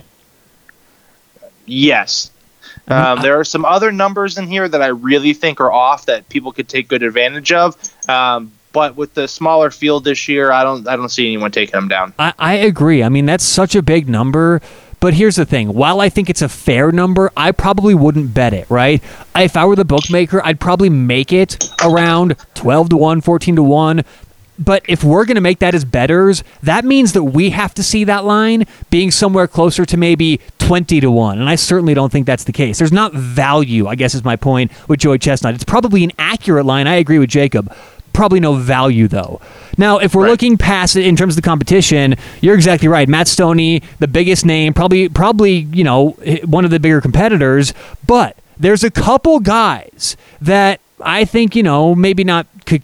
Yes. 1.64 2.30
Um, 2.88 3.20
there 3.20 3.38
are 3.40 3.44
some 3.44 3.64
other 3.64 3.90
numbers 3.90 4.38
in 4.38 4.46
here 4.46 4.68
that 4.68 4.80
I 4.80 4.88
really 4.88 5.32
think 5.32 5.60
are 5.60 5.72
off 5.72 6.06
that 6.06 6.28
people 6.28 6.52
could 6.52 6.68
take 6.68 6.86
good 6.88 7.02
advantage 7.02 7.50
of. 7.50 7.76
Um, 8.08 8.52
but 8.72 8.94
with 8.94 9.14
the 9.14 9.26
smaller 9.26 9.70
field 9.70 10.04
this 10.04 10.28
year, 10.28 10.52
I 10.52 10.62
don't 10.62 10.86
I 10.86 10.96
don't 10.96 11.08
see 11.08 11.26
anyone 11.26 11.50
taking 11.50 11.72
them 11.72 11.88
down. 11.88 12.12
I, 12.18 12.34
I 12.38 12.54
agree. 12.54 13.02
I 13.02 13.08
mean, 13.08 13.26
that's 13.26 13.44
such 13.44 13.74
a 13.74 13.82
big 13.82 14.08
number, 14.08 14.60
But 15.00 15.14
here's 15.14 15.36
the 15.36 15.46
thing: 15.46 15.72
while 15.72 16.00
I 16.00 16.08
think 16.08 16.30
it's 16.30 16.42
a 16.42 16.48
fair 16.48 16.92
number, 16.92 17.32
I 17.36 17.52
probably 17.52 17.94
wouldn't 17.94 18.34
bet 18.34 18.52
it. 18.52 18.68
Right? 18.70 19.02
If 19.34 19.56
I 19.56 19.64
were 19.64 19.76
the 19.76 19.84
bookmaker, 19.84 20.44
I'd 20.44 20.60
probably 20.60 20.90
make 20.90 21.32
it 21.32 21.70
around 21.82 22.36
12 22.54 22.90
to 22.90 22.96
one, 22.96 23.20
14 23.20 23.56
to 23.56 23.62
one. 23.62 24.04
But 24.58 24.82
if 24.88 25.04
we're 25.04 25.24
going 25.26 25.34
to 25.34 25.40
make 25.40 25.58
that 25.58 25.74
as 25.74 25.84
betters, 25.84 26.42
that 26.62 26.84
means 26.84 27.12
that 27.12 27.24
we 27.24 27.50
have 27.50 27.74
to 27.74 27.82
see 27.82 28.04
that 28.04 28.24
line 28.24 28.64
being 28.90 29.10
somewhere 29.10 29.46
closer 29.46 29.84
to 29.84 29.96
maybe 29.96 30.40
20 30.58 31.00
to 31.00 31.10
1. 31.10 31.38
And 31.38 31.48
I 31.48 31.56
certainly 31.56 31.92
don't 31.94 32.10
think 32.10 32.26
that's 32.26 32.44
the 32.44 32.52
case. 32.52 32.78
There's 32.78 32.92
not 32.92 33.12
value, 33.12 33.86
I 33.86 33.94
guess 33.96 34.14
is 34.14 34.24
my 34.24 34.36
point 34.36 34.72
with 34.88 35.00
Joey 35.00 35.18
Chestnut. 35.18 35.54
It's 35.54 35.64
probably 35.64 36.04
an 36.04 36.12
accurate 36.18 36.64
line. 36.64 36.86
I 36.86 36.94
agree 36.94 37.18
with 37.18 37.28
Jacob. 37.30 37.70
Probably 38.14 38.40
no 38.40 38.54
value, 38.54 39.08
though. 39.08 39.42
Now, 39.76 39.98
if 39.98 40.14
we're 40.14 40.22
Right. 40.22 40.30
looking 40.30 40.56
past 40.56 40.96
it 40.96 41.04
in 41.04 41.16
terms 41.16 41.34
of 41.34 41.36
the 41.42 41.46
competition, 41.46 42.14
you're 42.40 42.54
exactly 42.54 42.88
right. 42.88 43.06
Matt 43.06 43.26
Stonie, 43.26 43.82
the 43.98 44.08
biggest 44.08 44.46
name, 44.46 44.72
probably, 44.72 45.10
probably, 45.10 45.68
you 45.70 45.84
know, 45.84 46.16
one 46.46 46.64
of 46.64 46.70
the 46.70 46.80
bigger 46.80 47.02
competitors. 47.02 47.74
But 48.06 48.36
there's 48.58 48.82
a 48.82 48.90
couple 48.90 49.38
guys 49.40 50.16
that 50.40 50.80
I 51.00 51.24
think, 51.26 51.54
you 51.54 51.62
know, 51.62 51.94
maybe 51.94 52.24
not, 52.24 52.46
could, 52.64 52.82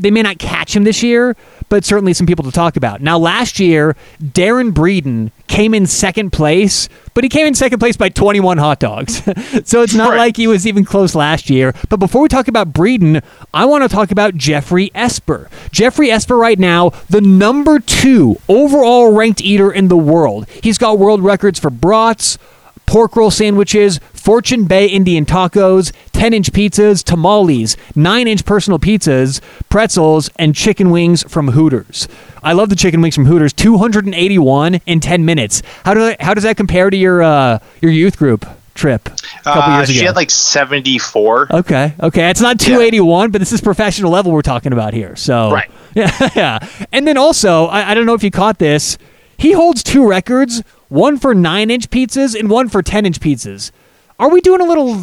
they 0.00 0.10
may 0.12 0.22
not 0.22 0.38
catch 0.38 0.76
him 0.76 0.84
this 0.84 1.02
year, 1.02 1.36
but 1.68 1.84
certainly 1.84 2.14
some 2.14 2.26
people 2.26 2.44
to 2.44 2.52
talk 2.52 2.76
about. 2.76 3.00
Now, 3.00 3.18
last 3.18 3.58
year, 3.58 3.96
Darron 4.22 4.70
Breeden 4.72 5.32
came 5.48 5.74
in 5.74 5.86
second 5.86 6.30
place, 6.30 6.88
but 7.14 7.24
he 7.24 7.28
came 7.28 7.46
in 7.46 7.54
second 7.54 7.80
place 7.80 7.96
by 7.96 8.08
21 8.10 8.58
hot 8.58 8.78
dogs. 8.78 9.22
so 9.68 9.82
it's 9.82 9.94
not 9.94 10.10
Right. 10.10 10.18
like 10.18 10.36
he 10.36 10.46
was 10.46 10.66
even 10.68 10.84
close 10.84 11.16
last 11.16 11.50
year. 11.50 11.74
But 11.88 11.96
before 11.98 12.22
we 12.22 12.28
talk 12.28 12.46
about 12.46 12.72
Breeden, 12.72 13.22
I 13.52 13.64
want 13.64 13.82
to 13.82 13.88
talk 13.88 14.12
about 14.12 14.36
Geoffrey 14.36 14.92
Esper. 14.94 15.50
Geoffrey 15.72 16.10
Esper, 16.12 16.36
right 16.36 16.58
now, 16.58 16.90
the 17.10 17.20
number 17.20 17.80
two 17.80 18.36
overall 18.48 19.12
ranked 19.12 19.40
eater 19.40 19.72
in 19.72 19.88
the 19.88 19.96
world. 19.96 20.48
He's 20.62 20.78
got 20.78 20.98
world 21.00 21.22
records 21.22 21.58
for 21.58 21.70
brats, 21.70 22.38
pork 22.86 23.16
roll 23.16 23.30
sandwiches, 23.30 23.98
Fortune 24.12 24.64
Bay 24.64 24.86
Indian 24.86 25.24
tacos, 25.26 25.92
10 26.12 26.32
inch 26.34 26.52
pizzas, 26.52 27.02
tamales, 27.04 27.76
9 27.94 28.28
inch 28.28 28.44
personal 28.44 28.78
pizzas, 28.78 29.40
pretzels, 29.68 30.30
and 30.36 30.54
chicken 30.54 30.90
wings 30.90 31.22
from 31.28 31.48
Hooters. 31.48 32.08
I 32.42 32.52
love 32.52 32.68
the 32.68 32.76
chicken 32.76 33.00
wings 33.00 33.14
from 33.14 33.26
Hooters. 33.26 33.52
281 33.52 34.80
in 34.86 35.00
10 35.00 35.24
minutes. 35.24 35.62
How, 35.84 35.94
do 35.94 36.14
how 36.20 36.34
does 36.34 36.44
that 36.44 36.56
compare 36.56 36.90
to 36.90 36.96
your, 36.96 37.22
uh, 37.22 37.58
your 37.82 37.90
youth 37.92 38.16
group 38.18 38.46
trip 38.74 39.08
a 39.08 39.42
couple 39.42 39.62
Uh, 39.72 39.76
years 39.78 39.90
ago? 39.90 39.98
she 39.98 40.04
had 40.04 40.16
like 40.16 40.30
74. 40.30 41.48
Okay. 41.50 41.94
Okay. 42.00 42.30
It's 42.30 42.40
not 42.40 42.58
281, 42.60 43.30
but 43.30 43.38
this 43.40 43.52
is 43.52 43.60
professional 43.60 44.10
level 44.10 44.32
we're 44.32 44.42
talking 44.42 44.72
about 44.72 44.94
here. 44.94 45.16
So 45.16 45.50
Right. 45.52 45.70
Yeah. 45.94 46.28
yeah. 46.36 46.58
And 46.92 47.06
then 47.06 47.16
also, 47.16 47.66
I, 47.66 47.90
I 47.90 47.94
don't 47.94 48.06
know 48.06 48.14
if 48.14 48.22
you 48.22 48.30
caught 48.30 48.58
this. 48.58 48.98
He 49.38 49.52
holds 49.52 49.82
two 49.82 50.06
records: 50.08 50.62
one 50.88 51.18
for 51.18 51.34
nine-inch 51.34 51.90
pizzas 51.90 52.38
and 52.38 52.50
one 52.50 52.68
for 52.68 52.82
ten-inch 52.82 53.20
pizzas. 53.20 53.70
Are 54.18 54.30
we 54.30 54.40
doing 54.40 54.62
a 54.62 54.64
little? 54.64 54.94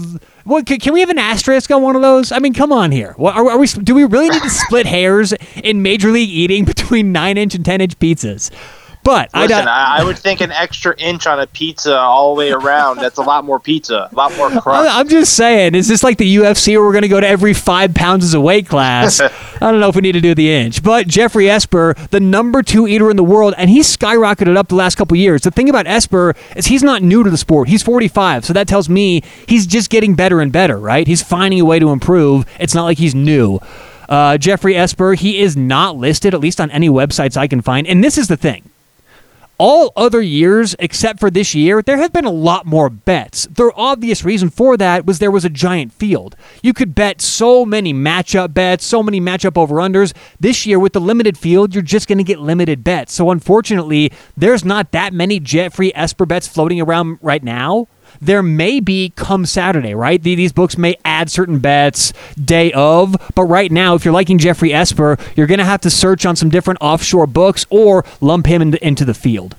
What 0.44 0.66
can, 0.66 0.80
can 0.80 0.94
we 0.94 1.02
have 1.02 1.10
an 1.10 1.20
asterisk 1.20 1.70
on 1.70 1.84
one 1.84 1.96
of 1.96 2.02
those? 2.02 2.32
I 2.32 2.40
mean, 2.40 2.54
come 2.54 2.72
on 2.72 2.92
here. 2.92 3.14
What, 3.18 3.36
are, 3.36 3.48
are 3.52 3.60
we? 3.60 3.68
Do 3.68 3.94
we 3.94 4.06
really 4.06 4.30
need 4.30 4.42
to 4.42 4.50
split 4.50 4.88
hairs 4.88 5.34
in 5.64 5.84
Major 5.84 6.10
League 6.10 6.30
eating 6.30 6.66
between 6.74 7.12
nine-inch 7.12 7.54
and 7.54 7.64
ten-inch 7.64 8.00
pizzas? 8.00 8.50
But 9.04 9.30
I 9.34 9.46
Listen. 9.46 9.68
I, 9.68 9.98
I 10.00 10.04
would 10.04 10.18
think 10.18 10.40
an 10.40 10.52
extra 10.52 10.96
inch 10.98 11.28
on 11.28 11.40
a 11.40 11.48
pizza 11.48 11.98
all 11.98 12.34
the 12.34 12.40
way 12.40 12.52
around. 12.52 13.00
That's 13.00 13.18
a 13.18 13.22
lot 13.22 13.44
more 13.44 13.60
pizza, 13.60 14.10
a 14.10 14.16
lot 14.16 14.36
more 14.38 14.50
crust. 14.50 14.96
I'm 14.96 15.10
just 15.10 15.36
saying, 15.36 15.76
is 15.76 15.90
this 15.90 16.04
like 16.04 16.18
the 16.18 16.36
UFC 16.38 16.70
where 16.78 16.86
we're 16.86 16.94
going 16.94 17.04
to 17.04 17.10
go 17.10 17.20
to 17.20 17.28
every 17.28 17.54
five 17.54 17.94
pounds 17.94 18.24
as 18.24 18.34
a 18.34 18.40
weight 18.40 18.68
class? 18.68 19.20
I 19.22 19.32
don't 19.60 19.82
know 19.82 19.90
if 19.90 19.96
we 19.96 20.02
need 20.02 20.14
to 20.14 20.22
do 20.22 20.34
the 20.34 20.54
inch. 20.54 20.82
But 20.82 21.08
Geoffrey 21.08 21.50
Esper, 21.50 21.96
the 22.12 22.22
number 22.22 22.64
two 22.64 22.88
eater 22.88 23.10
in 23.10 23.18
the 23.18 23.24
world, 23.24 23.54
and 23.58 23.70
he's 23.70 23.96
skyrocketed 23.96 24.56
up 24.56 24.70
the 24.70 24.76
last 24.76 24.96
couple 24.96 25.18
years. 25.18 25.42
The 25.42 25.52
thing 25.52 25.70
about 25.70 25.86
Esper 25.86 26.34
is 26.56 26.68
he's 26.68 26.84
not 26.84 27.02
new 27.02 27.24
to 27.24 27.30
the 27.30 27.38
sport. 27.38 27.68
He's 27.68 27.84
45, 27.84 28.46
so 28.46 28.54
that 28.54 28.70
tells 28.70 28.88
me 28.88 29.22
he's 29.48 29.68
just 29.68 29.90
getting 29.90 30.16
better 30.16 30.40
and 30.40 30.52
better, 30.52 30.78
right? 30.78 31.06
He's 31.08 31.22
finding 31.22 31.60
a 31.60 31.66
way 31.66 31.80
to 31.80 31.90
improve. 31.90 32.46
It's 32.60 32.74
not 32.74 32.86
like 32.86 33.00
he's 33.00 33.14
new. 33.14 33.60
Uh, 34.08 34.38
Geoffrey 34.38 34.76
Esper, 34.76 35.14
he 35.14 35.40
is 35.40 35.58
not 35.58 35.98
listed, 35.98 36.34
at 36.34 36.40
least 36.40 36.62
on 36.62 36.70
any 36.72 36.90
websites 36.90 37.36
I 37.36 37.48
can 37.48 37.62
find. 37.62 37.88
And 37.88 38.04
this 38.04 38.18
is 38.18 38.28
the 38.28 38.38
thing 38.38 38.70
all 39.64 39.94
other 39.96 40.22
years 40.22 40.76
except 40.78 41.22
for 41.22 41.32
this 41.32 41.56
year, 41.56 41.82
there 41.82 41.96
have 41.96 42.12
been 42.12 42.26
a 42.26 42.30
lot 42.32 42.66
more 42.66 42.90
bets. 42.90 43.48
The 43.50 43.72
obvious 43.78 44.26
reason 44.26 44.50
for 44.50 44.76
that 44.76 45.06
was 45.06 45.20
there 45.20 45.32
was 45.32 45.46
a 45.46 45.50
giant 45.50 45.94
field. 45.94 46.36
You 46.62 46.74
could 46.74 46.94
bet 46.94 47.22
so 47.22 47.64
many 47.66 47.94
matchup 47.94 48.54
bets, 48.54 48.84
so 48.84 49.02
many 49.02 49.22
matchup 49.22 49.58
over 49.58 49.76
unders. 49.76 50.14
This 50.38 50.66
year, 50.66 50.80
with 50.80 50.92
the 50.92 51.00
limited 51.00 51.38
field, 51.38 51.74
you're 51.74 51.82
just 51.82 52.10
going 52.10 52.18
to 52.18 52.26
get 52.26 52.40
limited 52.40 52.84
bets. 52.84 53.14
So, 53.14 53.32
unfortunately, 53.32 54.12
there's 54.36 54.66
not 54.66 54.92
that 54.92 55.14
many 55.14 55.40
Geoffrey 55.40 55.96
Esper 55.96 56.26
bets 56.26 56.46
floating 56.46 56.82
around 56.82 57.20
right 57.22 57.42
now. 57.42 57.88
There 58.22 58.44
may 58.44 58.80
be 58.80 59.12
come 59.16 59.46
Saturday, 59.46 59.94
right? 59.96 60.22
The- 60.22 60.36
These 60.36 60.54
books 60.54 60.78
may 60.78 60.96
add 61.06 61.30
certain 61.30 61.60
bets 61.60 62.14
day 62.44 62.72
of, 62.74 63.16
but 63.36 63.44
right 63.46 63.72
now, 63.72 63.96
if 63.96 64.06
you're 64.06 64.14
liking 64.14 64.38
Geoffrey 64.38 64.74
Esper, 64.74 65.18
you're 65.36 65.48
going 65.48 65.60
to 65.60 65.66
have 65.66 65.82
to 65.82 65.90
search 65.90 66.26
on 66.26 66.36
some 66.36 66.50
different 66.50 66.80
offshore 66.82 67.28
books 67.28 67.66
or 67.70 68.04
lump 68.22 68.46
him 68.48 68.62
into, 68.62 68.86
into 68.86 69.06
the 69.06 69.14
field. 69.14 69.56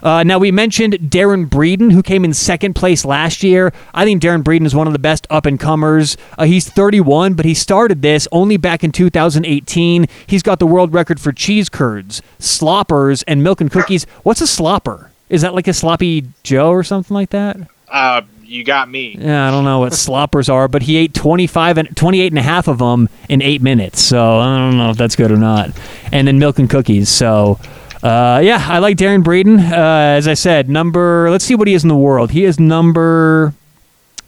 Uh, 0.00 0.22
now, 0.22 0.38
we 0.38 0.52
mentioned 0.52 0.92
Darron 0.94 1.48
Breeden, 1.48 1.90
who 1.90 2.04
came 2.04 2.24
in 2.24 2.32
second 2.32 2.74
place 2.74 3.04
last 3.04 3.42
year. 3.42 3.72
I 3.92 4.04
think 4.04 4.22
Darron 4.22 4.44
Breeden 4.44 4.64
is 4.64 4.72
one 4.72 4.86
of 4.86 4.92
the 4.92 4.98
best 5.00 5.26
up 5.28 5.44
and 5.44 5.58
comers. 5.58 6.16
Uh, 6.38 6.44
he's 6.44 6.68
31, 6.68 7.34
but 7.34 7.44
he 7.44 7.52
started 7.52 8.00
this 8.00 8.28
only 8.30 8.56
back 8.56 8.84
in 8.84 8.92
2018. 8.92 10.06
He's 10.28 10.44
got 10.44 10.60
the 10.60 10.68
world 10.68 10.94
record 10.94 11.18
for 11.20 11.32
cheese 11.32 11.68
curds, 11.68 12.22
sloppers, 12.38 13.24
and 13.24 13.42
milk 13.42 13.60
and 13.60 13.72
cookies. 13.72 14.04
What's 14.22 14.40
a 14.40 14.44
slopper? 14.44 15.08
Is 15.28 15.42
that 15.42 15.52
like 15.54 15.66
a 15.66 15.72
sloppy 15.74 16.28
Joe 16.44 16.70
or 16.70 16.84
something 16.84 17.12
like 17.14 17.30
that? 17.30 17.56
Uh, 17.90 18.22
you 18.44 18.64
got 18.64 18.88
me. 18.88 19.16
Yeah, 19.18 19.46
I 19.46 19.50
don't 19.50 19.64
know 19.64 19.80
what 19.80 19.92
sloppers 19.92 20.48
are, 20.48 20.68
but 20.68 20.82
he 20.82 20.96
ate 20.96 21.14
25 21.14 21.78
and 21.78 21.96
28 21.96 22.32
and 22.32 22.38
a 22.38 22.42
half 22.42 22.66
of 22.66 22.78
them 22.78 23.08
in 23.28 23.42
8 23.42 23.60
minutes. 23.60 24.02
So, 24.02 24.38
I 24.38 24.56
don't 24.58 24.78
know 24.78 24.90
if 24.90 24.96
that's 24.96 25.16
good 25.16 25.30
or 25.30 25.36
not. 25.36 25.70
And 26.12 26.26
then 26.26 26.38
milk 26.38 26.58
and 26.58 26.68
cookies. 26.68 27.08
So, 27.08 27.58
uh, 28.02 28.40
yeah, 28.42 28.64
I 28.68 28.78
like 28.78 28.96
Darron 28.96 29.22
Breeden. 29.22 29.58
Uh, 29.70 30.16
as 30.16 30.26
I 30.26 30.34
said, 30.34 30.68
number 30.68 31.30
let's 31.30 31.44
see 31.44 31.54
what 31.54 31.68
he 31.68 31.74
is 31.74 31.82
in 31.82 31.88
the 31.88 31.96
world. 31.96 32.30
He 32.30 32.44
is 32.44 32.58
number 32.58 33.52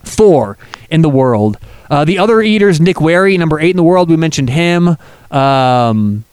4 0.05 0.59
in 0.91 1.03
the 1.03 1.11
world. 1.11 1.59
Uh, 1.89 2.05
the 2.05 2.19
other 2.19 2.41
eaters, 2.41 2.81
Nick 2.81 2.97
Wehry, 2.97 3.39
number 3.39 3.59
8 3.59 3.71
in 3.71 3.77
the 3.77 3.83
world. 3.83 4.11
We 4.11 4.17
mentioned 4.17 4.51
him. 4.51 4.97
Um, 5.31 6.25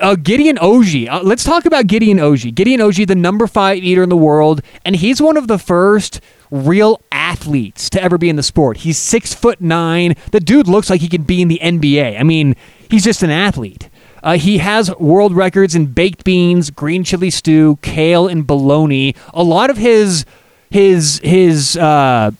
uh, 0.00 0.16
Gideon 0.16 0.56
Oji. 0.56 1.08
Uh, 1.08 1.22
let's 1.22 1.44
talk 1.44 1.64
about 1.66 1.86
Gideon 1.86 2.18
Oji. 2.18 2.54
Gideon 2.54 2.80
Oji, 2.80 3.06
the 3.06 3.14
number 3.14 3.46
five 3.46 3.78
eater 3.78 4.02
in 4.02 4.08
the 4.08 4.16
world, 4.16 4.60
and 4.84 4.96
he's 4.96 5.22
one 5.22 5.36
of 5.36 5.48
the 5.48 5.58
first 5.58 6.20
real 6.54 7.02
athletes 7.10 7.90
to 7.90 8.02
ever 8.02 8.16
be 8.16 8.28
in 8.28 8.36
the 8.36 8.42
sport. 8.42 8.78
He's 8.78 8.96
six 8.96 9.34
foot 9.34 9.60
nine. 9.60 10.14
The 10.30 10.40
dude 10.40 10.68
looks 10.68 10.88
like 10.88 11.00
he 11.00 11.08
could 11.08 11.26
be 11.26 11.42
in 11.42 11.48
the 11.48 11.58
NBA. 11.60 12.18
I 12.18 12.22
mean, 12.22 12.54
he's 12.88 13.04
just 13.04 13.22
an 13.22 13.30
athlete. 13.30 13.90
Uh, 14.22 14.38
he 14.38 14.58
has 14.58 14.94
world 14.96 15.34
records 15.34 15.74
in 15.74 15.86
baked 15.86 16.24
beans, 16.24 16.70
green 16.70 17.04
chili 17.04 17.30
stew, 17.30 17.78
kale, 17.82 18.28
and 18.28 18.46
bologna. 18.46 19.14
A 19.34 19.42
lot 19.42 19.68
of 19.68 19.76
his 19.76 20.24
his 20.70 21.20
his 21.24 21.76
uh, 21.76 22.30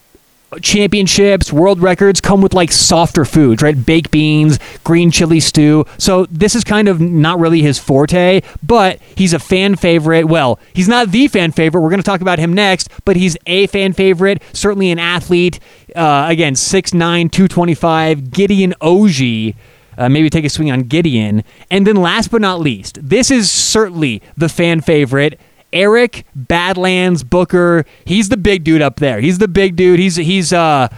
championships, 0.60 1.52
world 1.52 1.80
records 1.80 2.20
come 2.20 2.40
with 2.40 2.54
like 2.54 2.72
softer 2.72 3.24
foods, 3.24 3.62
right? 3.62 3.84
Baked 3.84 4.10
beans, 4.10 4.58
green 4.84 5.10
chili 5.10 5.40
stew. 5.40 5.84
So 5.98 6.26
this 6.26 6.54
is 6.54 6.64
kind 6.64 6.88
of 6.88 7.00
not 7.00 7.38
really 7.38 7.62
his 7.62 7.78
forte, 7.78 8.42
but 8.62 9.00
he's 9.16 9.32
a 9.32 9.38
fan 9.38 9.76
favorite. 9.76 10.24
Well, 10.24 10.58
he's 10.72 10.88
not 10.88 11.10
the 11.10 11.28
fan 11.28 11.52
favorite. 11.52 11.80
We're 11.80 11.90
going 11.90 12.02
to 12.02 12.06
talk 12.06 12.20
about 12.20 12.38
him 12.38 12.52
next, 12.52 12.88
but 13.04 13.16
he's 13.16 13.36
a 13.46 13.66
fan 13.68 13.92
favorite, 13.92 14.42
certainly 14.52 14.90
an 14.90 14.98
athlete. 14.98 15.60
Uh, 15.94 16.26
again, 16.28 16.54
6'9, 16.54 16.92
225, 17.30 18.30
Gideon 18.30 18.74
Oji. 18.80 19.54
Uh, 19.96 20.08
maybe 20.08 20.28
take 20.28 20.44
a 20.44 20.48
swing 20.50 20.70
on 20.70 20.82
Gideon. 20.82 21.44
And 21.70 21.86
then 21.86 21.96
last 21.96 22.30
but 22.30 22.40
not 22.40 22.60
least, 22.60 22.98
this 23.00 23.30
is 23.30 23.50
certainly 23.50 24.22
the 24.36 24.48
fan 24.48 24.80
favorite. 24.80 25.38
Eric 25.74 26.24
Badlands 26.34 27.22
Booker. 27.24 27.84
He's 28.06 28.30
the 28.30 28.38
big 28.38 28.64
dude 28.64 28.80
up 28.80 28.96
there. 28.96 29.20
He's 29.20 29.38
the 29.38 29.48
big 29.48 29.76
dude. 29.76 29.98
He's 29.98 30.16
he's 30.16 30.52
uh 30.52 30.88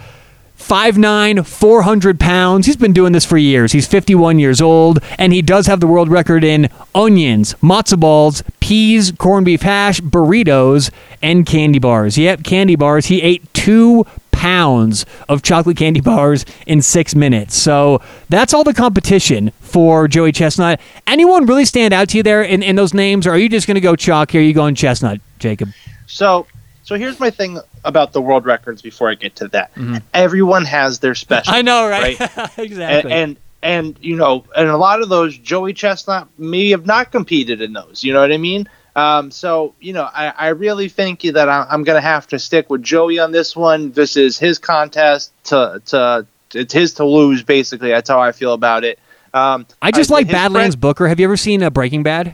5'9", 0.57 1.45
400 1.45 2.19
pounds. 2.19 2.65
He's 2.65 2.75
been 2.75 2.93
doing 2.93 3.13
this 3.13 3.25
for 3.25 3.37
years. 3.37 3.73
He's 3.73 3.87
51 3.87 4.39
years 4.39 4.59
old, 4.59 4.99
and 5.17 5.31
he 5.31 5.41
does 5.41 5.67
have 5.67 5.79
the 5.79 5.87
world 5.87 6.09
record 6.09 6.43
in 6.43 6.69
onions, 6.95 7.53
matzo 7.55 7.99
balls, 7.99 8.43
peas, 8.59 9.11
corned 9.11 9.45
beef 9.45 9.61
hash, 9.61 10.01
burritos, 10.01 10.89
and 11.21 11.45
candy 11.45 11.79
bars. 11.79 12.17
Yep, 12.17 12.43
candy 12.43 12.75
bars. 12.75 13.05
He 13.05 13.21
ate 13.21 13.53
two 13.53 14.05
pounds 14.37 15.05
of 15.27 15.41
chocolate 15.41 15.77
candy 15.77 15.99
bars 15.99 16.45
in 16.67 16.81
six 16.81 17.15
minutes. 17.15 17.55
So 17.55 18.01
that's 18.29 18.53
all 18.53 18.63
the 18.63 18.73
competition 18.73 19.51
for 19.61 20.07
Joey 20.07 20.31
Chestnut. 20.31 20.79
Anyone 21.07 21.45
really 21.47 21.65
stand 21.65 21.93
out 21.93 22.09
to 22.09 22.17
you 22.17 22.23
there 22.23 22.43
in, 22.43 22.61
in 22.61 22.75
those 22.75 22.93
names, 22.93 23.25
or 23.25 23.31
are 23.31 23.37
you 23.37 23.49
just 23.49 23.65
going 23.67 23.75
to 23.75 23.81
go 23.81 23.95
chalk 23.95 24.29
here? 24.31 24.41
You 24.41 24.53
going 24.53 24.75
Chestnut, 24.75 25.19
Jacob? 25.39 25.69
So, 26.05 26.45
so 26.83 26.95
here's 26.95 27.19
my 27.19 27.31
thing 27.31 27.59
about 27.83 28.13
the 28.13 28.21
world 28.21 28.45
records. 28.45 28.81
Before 28.81 29.09
I 29.09 29.15
get 29.15 29.35
to 29.37 29.47
that, 29.49 29.73
Mhm. 29.75 30.01
everyone 30.13 30.65
has 30.65 30.99
their 30.99 31.15
special. 31.15 31.53
I 31.53 31.61
know, 31.63 31.89
right? 31.89 32.19
and, 32.37 32.51
exactly. 32.59 33.11
and 33.11 33.37
and 33.63 33.97
you 34.01 34.15
know, 34.15 34.45
and 34.55 34.69
a 34.69 34.77
lot 34.77 35.01
of 35.01 35.09
those 35.09 35.35
Joey 35.37 35.73
Chestnut 35.73 36.27
may 36.37 36.69
have 36.69 36.85
not 36.85 37.11
competed 37.11 37.59
in 37.61 37.73
those. 37.73 38.03
You 38.03 38.13
know 38.13 38.21
what 38.21 38.31
I 38.31 38.37
mean? 38.37 38.69
Um, 38.97 39.29
so 39.29 39.75
you 39.79 39.93
know, 39.93 40.09
I, 40.11 40.33
I 40.35 40.47
really 40.49 40.89
think 40.89 41.21
that 41.21 41.47
I, 41.47 41.67
I'm 41.69 41.83
going 41.83 41.97
to 41.97 42.01
have 42.01 42.25
to 42.27 42.39
stick 42.39 42.69
with 42.69 42.81
Joey 42.81 43.19
on 43.19 43.31
this 43.31 43.55
one. 43.55 43.91
This 43.91 44.17
is 44.17 44.39
his 44.39 44.57
contest 44.57 45.31
to 45.45 45.81
to 45.85 46.25
it's 46.53 46.73
his 46.73 46.95
to 46.95 47.05
lose. 47.05 47.43
Basically, 47.43 47.89
that's 47.89 48.09
how 48.09 48.19
I 48.19 48.31
feel 48.31 48.53
about 48.53 48.83
it. 48.83 48.97
Um, 49.35 49.67
I 49.83 49.91
just 49.91 50.09
like 50.09 50.27
Badlands 50.27 50.73
friend- 50.75 50.81
Booker. 50.81 51.07
Have 51.07 51.19
you 51.19 51.27
ever 51.27 51.37
seen 51.37 51.61
uh, 51.61 51.69
Breaking 51.69 52.01
Bad? 52.01 52.33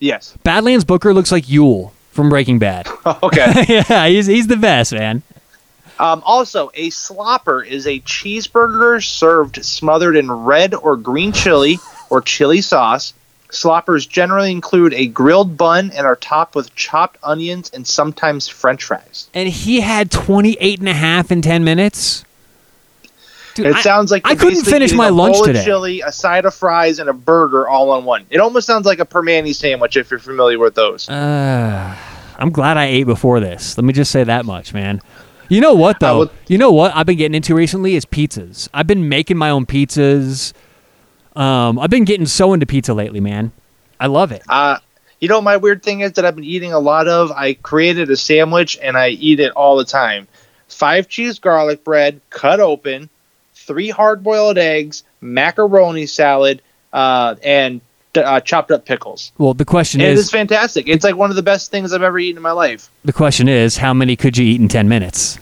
yes. 0.00 0.36
Badlands 0.44 0.84
Booker 0.84 1.14
looks 1.14 1.32
like 1.32 1.44
Huell 1.44 1.92
from 2.10 2.28
Breaking 2.28 2.58
Bad. 2.58 2.86
okay. 3.22 3.64
yeah, 3.68 4.06
he's 4.06 4.26
he's 4.26 4.46
the 4.46 4.56
best, 4.56 4.92
man. 4.92 5.22
Um, 5.98 6.22
also, 6.24 6.70
a 6.74 6.90
slopper 6.90 7.66
is 7.66 7.86
a 7.86 8.00
cheeseburger 8.00 9.02
served 9.02 9.64
smothered 9.64 10.16
in 10.16 10.30
red 10.30 10.74
or 10.74 10.96
green 10.96 11.32
chili 11.32 11.78
or 12.10 12.20
chili 12.20 12.60
sauce. 12.60 13.12
Sloppers 13.52 14.06
generally 14.06 14.50
include 14.50 14.94
a 14.94 15.06
grilled 15.06 15.56
bun 15.56 15.90
and 15.94 16.06
are 16.06 16.16
topped 16.16 16.54
with 16.54 16.74
chopped 16.74 17.18
onions 17.22 17.70
and 17.74 17.86
sometimes 17.86 18.48
french 18.48 18.84
fries. 18.84 19.28
And 19.34 19.48
he 19.48 19.80
had 19.80 20.10
28 20.10 20.78
and 20.80 20.88
a 20.88 20.94
half 20.94 21.30
in 21.32 21.42
10 21.42 21.64
minutes. 21.64 22.24
Dude, 23.54 23.66
It 23.66 23.76
I- 23.76 23.80
sounds 23.82 24.10
like 24.12 24.22
I 24.26 24.34
couldn't 24.36 24.62
finish 24.64 24.92
my 24.92 25.08
a 25.08 25.12
lunch 25.12 25.34
bowl 25.34 25.44
today. 25.44 25.58
Of 25.58 25.64
chili, 25.64 26.00
a 26.02 26.12
side 26.12 26.44
of 26.44 26.54
fries, 26.54 26.98
and 27.00 27.08
a 27.08 27.12
burger 27.12 27.68
all 27.68 27.90
on 27.90 28.04
one. 28.04 28.24
It 28.30 28.38
almost 28.38 28.66
sounds 28.66 28.86
like 28.86 29.00
a 29.00 29.04
Primanti 29.04 29.54
sandwich 29.54 29.96
if 29.96 30.10
you're 30.10 30.20
familiar 30.20 30.58
with 30.58 30.76
those. 30.76 31.08
Uh, 31.08 31.96
I'm 32.38 32.50
glad 32.50 32.76
I 32.76 32.84
ate 32.86 33.04
before 33.04 33.40
this. 33.40 33.76
Let 33.76 33.84
me 33.84 33.92
just 33.92 34.12
say 34.12 34.22
that 34.24 34.44
much, 34.44 34.72
man. 34.72 35.00
You 35.48 35.60
know 35.60 35.74
what 35.74 35.98
though? 35.98 36.18
would- 36.18 36.30
you 36.46 36.58
know 36.58 36.70
what 36.70 36.94
I've 36.94 37.06
been 37.06 37.16
getting 37.18 37.34
into 37.34 37.56
recently 37.56 37.96
is 37.96 38.04
pizzas. 38.06 38.68
I've 38.72 38.86
been 38.86 39.08
making 39.08 39.36
my 39.36 39.50
own 39.50 39.66
pizzas. 39.66 40.52
Um, 41.36 41.78
I've 41.78 41.90
been 41.90 42.04
getting 42.04 42.26
so 42.26 42.52
into 42.52 42.66
pizza 42.66 42.94
lately, 42.94 43.20
man. 43.20 43.52
I 43.98 44.06
love 44.06 44.32
it. 44.32 44.42
Uh, 44.48 44.78
you 45.20 45.28
know, 45.28 45.40
my 45.40 45.56
weird 45.58 45.82
thing 45.82 46.00
is 46.00 46.12
that 46.12 46.24
I've 46.24 46.34
been 46.34 46.44
eating 46.44 46.72
a 46.72 46.78
lot 46.78 47.06
of. 47.06 47.30
I 47.30 47.54
created 47.54 48.10
a 48.10 48.16
sandwich 48.16 48.78
and 48.82 48.96
I 48.96 49.10
eat 49.10 49.38
it 49.40 49.52
all 49.52 49.76
the 49.76 49.84
time. 49.84 50.26
Five 50.68 51.08
cheese 51.08 51.38
garlic 51.38 51.84
bread, 51.84 52.20
cut 52.30 52.60
open, 52.60 53.10
three 53.54 53.90
hard 53.90 54.22
boiled 54.22 54.56
eggs, 54.56 55.02
macaroni 55.20 56.06
salad, 56.06 56.62
uh, 56.92 57.36
and 57.44 57.80
uh, 58.14 58.40
chopped 58.40 58.70
up 58.70 58.84
pickles. 58.86 59.32
Well, 59.38 59.54
the 59.54 59.64
question 59.64 60.00
And 60.00 60.10
it 60.10 60.14
is, 60.14 60.26
is 60.26 60.30
fantastic. 60.30 60.88
It's 60.88 61.04
like 61.04 61.16
one 61.16 61.30
of 61.30 61.36
the 61.36 61.42
best 61.42 61.70
things 61.70 61.92
I've 61.92 62.02
ever 62.02 62.18
eaten 62.18 62.38
in 62.38 62.42
my 62.42 62.52
life. 62.52 62.90
the 63.04 63.12
question 63.12 63.48
is, 63.48 63.76
how 63.76 63.94
many 63.94 64.16
could 64.16 64.36
you 64.36 64.46
eat 64.46 64.60
in 64.60 64.68
10 64.68 64.88
minutes? 64.88 65.38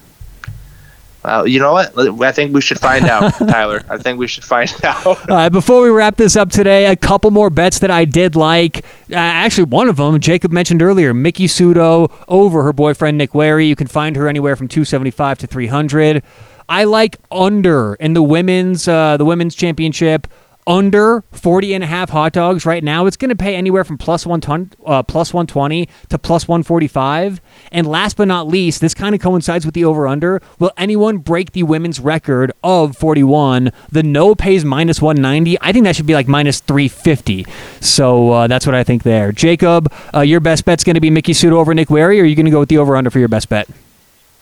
Uh, 1.24 1.44
you 1.44 1.58
know 1.58 1.72
what? 1.72 2.22
I 2.22 2.32
think 2.32 2.54
we 2.54 2.60
should 2.60 2.78
find 2.78 3.04
out, 3.06 3.30
Tyler. 3.38 3.82
I 3.90 3.98
think 3.98 4.18
we 4.18 4.26
should 4.26 4.44
find 4.44 4.72
out. 4.84 5.26
Right, 5.28 5.48
before 5.48 5.82
we 5.82 5.90
wrap 5.90 6.16
this 6.16 6.36
up 6.36 6.50
today, 6.50 6.86
a 6.86 6.96
couple 6.96 7.30
more 7.30 7.50
bets 7.50 7.80
that 7.80 7.90
I 7.90 8.04
did 8.04 8.36
like. 8.36 8.78
Uh, 9.10 9.16
actually, 9.16 9.64
one 9.64 9.88
of 9.88 9.96
them, 9.96 10.18
Jacob 10.20 10.52
mentioned 10.52 10.80
earlier, 10.80 11.12
Miki 11.12 11.46
Sudo 11.46 12.12
over 12.28 12.62
her 12.62 12.72
boyfriend 12.72 13.18
Nick 13.18 13.32
Wehry. 13.32 13.68
You 13.68 13.76
can 13.76 13.88
find 13.88 14.14
her 14.16 14.28
anywhere 14.28 14.54
from 14.56 14.68
275 14.68 15.38
to 15.38 15.46
300. 15.46 16.22
I 16.68 16.84
like 16.84 17.16
under 17.32 17.94
in 17.94 18.12
the 18.12 18.22
women's 18.22 18.86
uh, 18.86 19.16
the 19.16 19.24
women's 19.24 19.54
championship. 19.54 20.26
Under 20.68 21.24
40 21.32 21.72
and 21.72 21.82
a 21.82 21.86
half 21.86 22.10
hot 22.10 22.34
dogs 22.34 22.66
right 22.66 22.84
now, 22.84 23.06
it's 23.06 23.16
going 23.16 23.30
to 23.30 23.34
pay 23.36 23.56
anywhere 23.56 23.84
from 23.84 23.96
plus, 23.96 24.26
one 24.26 24.42
ton, 24.42 24.70
uh, 24.84 25.02
plus 25.02 25.32
120 25.32 25.88
to 26.10 26.18
plus 26.18 26.46
145. 26.46 27.40
And 27.72 27.86
last 27.86 28.18
but 28.18 28.28
not 28.28 28.46
least, 28.46 28.82
this 28.82 28.92
kind 28.92 29.14
of 29.14 29.20
coincides 29.22 29.64
with 29.64 29.74
the 29.74 29.86
over 29.86 30.06
under. 30.06 30.42
Will 30.58 30.70
anyone 30.76 31.18
break 31.18 31.52
the 31.52 31.62
women's 31.62 32.00
record 32.00 32.52
of 32.62 32.94
41? 32.98 33.72
The 33.90 34.02
no 34.02 34.34
pays 34.34 34.62
minus 34.62 35.00
190. 35.00 35.56
I 35.62 35.72
think 35.72 35.84
that 35.84 35.96
should 35.96 36.04
be 36.04 36.12
like 36.12 36.28
minus 36.28 36.60
350. 36.60 37.46
So 37.80 38.32
uh, 38.32 38.46
that's 38.46 38.66
what 38.66 38.74
I 38.74 38.84
think 38.84 39.04
there. 39.04 39.32
Jacob, 39.32 39.90
uh, 40.14 40.20
your 40.20 40.40
best 40.40 40.66
bet's 40.66 40.84
going 40.84 40.96
to 40.96 41.00
be 41.00 41.08
Miki 41.08 41.32
Sudo 41.32 41.52
over 41.52 41.72
Nick 41.72 41.88
Wehry, 41.88 42.18
or 42.18 42.24
are 42.24 42.26
you 42.26 42.36
going 42.36 42.44
to 42.44 42.52
go 42.52 42.60
with 42.60 42.68
the 42.68 42.76
over 42.76 42.94
under 42.94 43.08
for 43.08 43.20
your 43.20 43.28
best 43.28 43.48
bet? 43.48 43.70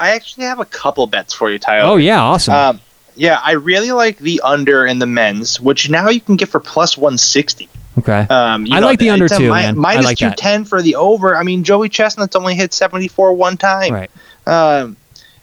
I 0.00 0.10
actually 0.10 0.46
have 0.46 0.58
a 0.58 0.64
couple 0.64 1.06
bets 1.06 1.32
for 1.32 1.52
you, 1.52 1.60
Tyler. 1.60 1.88
Oh, 1.88 1.96
yeah, 1.96 2.20
awesome. 2.20 2.54
Um, 2.54 2.80
yeah, 3.16 3.40
I 3.42 3.52
really 3.52 3.92
like 3.92 4.18
the 4.18 4.40
under 4.44 4.86
in 4.86 4.98
the 4.98 5.06
men's, 5.06 5.60
which 5.60 5.90
now 5.90 6.08
you 6.08 6.20
can 6.20 6.36
get 6.36 6.48
for 6.48 6.60
plus 6.60 6.96
160. 6.96 7.68
okay. 7.98 8.26
Um, 8.28 8.66
I 8.70 8.80
like 8.80 8.98
the 8.98 9.10
under 9.10 9.28
too, 9.28 9.40
mi- 9.40 9.48
man. 9.48 9.78
Minus 9.78 10.04
like 10.04 10.18
that. 10.18 10.38
210 10.38 10.64
for 10.66 10.82
the 10.82 10.96
over. 10.96 11.36
I 11.36 11.42
mean, 11.42 11.64
Joey 11.64 11.88
Chestnut's 11.88 12.36
only 12.36 12.54
hit 12.54 12.72
74 12.72 13.32
one 13.32 13.56
time. 13.56 13.92
right. 13.92 14.10
Um, 14.46 14.96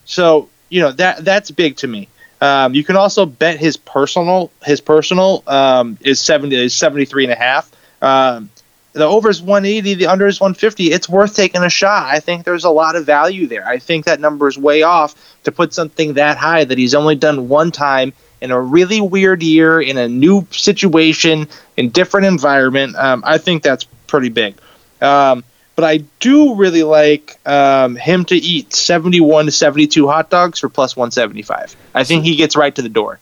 so 0.05 0.49
you 0.69 0.81
know 0.81 0.91
that 0.93 1.23
that's 1.25 1.51
big 1.51 1.77
to 1.77 1.88
me. 1.88 2.07
Um, 2.41 2.73
you 2.73 2.83
can 2.83 2.95
also 2.95 3.25
bet 3.25 3.57
his 3.57 3.77
personal 3.77 4.51
his 4.63 4.81
personal 4.81 5.43
um, 5.47 5.97
is 6.01 6.19
70 6.19 6.55
is 6.55 6.73
73 6.73 7.25
and 7.25 7.33
a 7.33 7.36
half. 7.36 7.71
Um, 8.01 8.49
the 8.93 9.06
over 9.06 9.29
is 9.29 9.41
180, 9.41 9.95
the 9.95 10.08
under 10.08 10.27
is 10.27 10.39
150. 10.39 10.91
It's 10.91 11.10
worth 11.10 11.36
taking 11.36 11.63
a 11.63 11.69
shot. 11.69 12.08
I 12.08 12.19
think 12.19 12.45
there's 12.45 12.63
a 12.63 12.69
lot 12.69 12.95
of 12.95 13.06
value 13.06 13.47
there. 13.47 13.67
I 13.67 13.79
think 13.79 14.06
that 14.06 14.19
number 14.19 14.47
is 14.47 14.58
way 14.58 14.84
off 14.84 15.15
to 15.43 15.51
put 15.51 15.73
something 15.73 16.13
that 16.13 16.38
high 16.38 16.63
that 16.63 16.77
he's 16.77 16.95
only 16.95 17.15
done 17.15 17.49
one 17.49 17.71
time 17.71 18.13
in 18.39 18.51
a 18.51 18.60
really 18.60 19.01
weird 19.01 19.41
year 19.41 19.82
in 19.82 19.97
a 19.97 20.08
new 20.08 20.45
situation 20.51 21.47
in 21.75 21.89
different 21.89 22.27
environment. 22.27 22.95
Um, 22.95 23.23
I 23.25 23.39
think 23.39 23.63
that's 23.63 23.86
pretty 24.06 24.29
big. 24.29 24.56
Um, 25.01 25.43
but 25.75 25.86
I 25.86 25.97
do 26.19 26.56
really 26.56 26.84
like 26.84 27.39
um, 27.47 27.95
him 27.95 28.25
to 28.25 28.36
eat 28.36 28.73
71 28.73 29.45
to 29.45 29.51
72 29.51 30.08
hot 30.08 30.29
dogs 30.29 30.60
for 30.60 30.69
plus 30.69 30.95
175. 30.95 31.75
I 31.95 32.03
think 32.03 32.25
he 32.25 32.36
gets 32.36 32.56
right 32.56 32.73
to 32.75 32.82
the 32.82 32.89
door. 32.89 33.19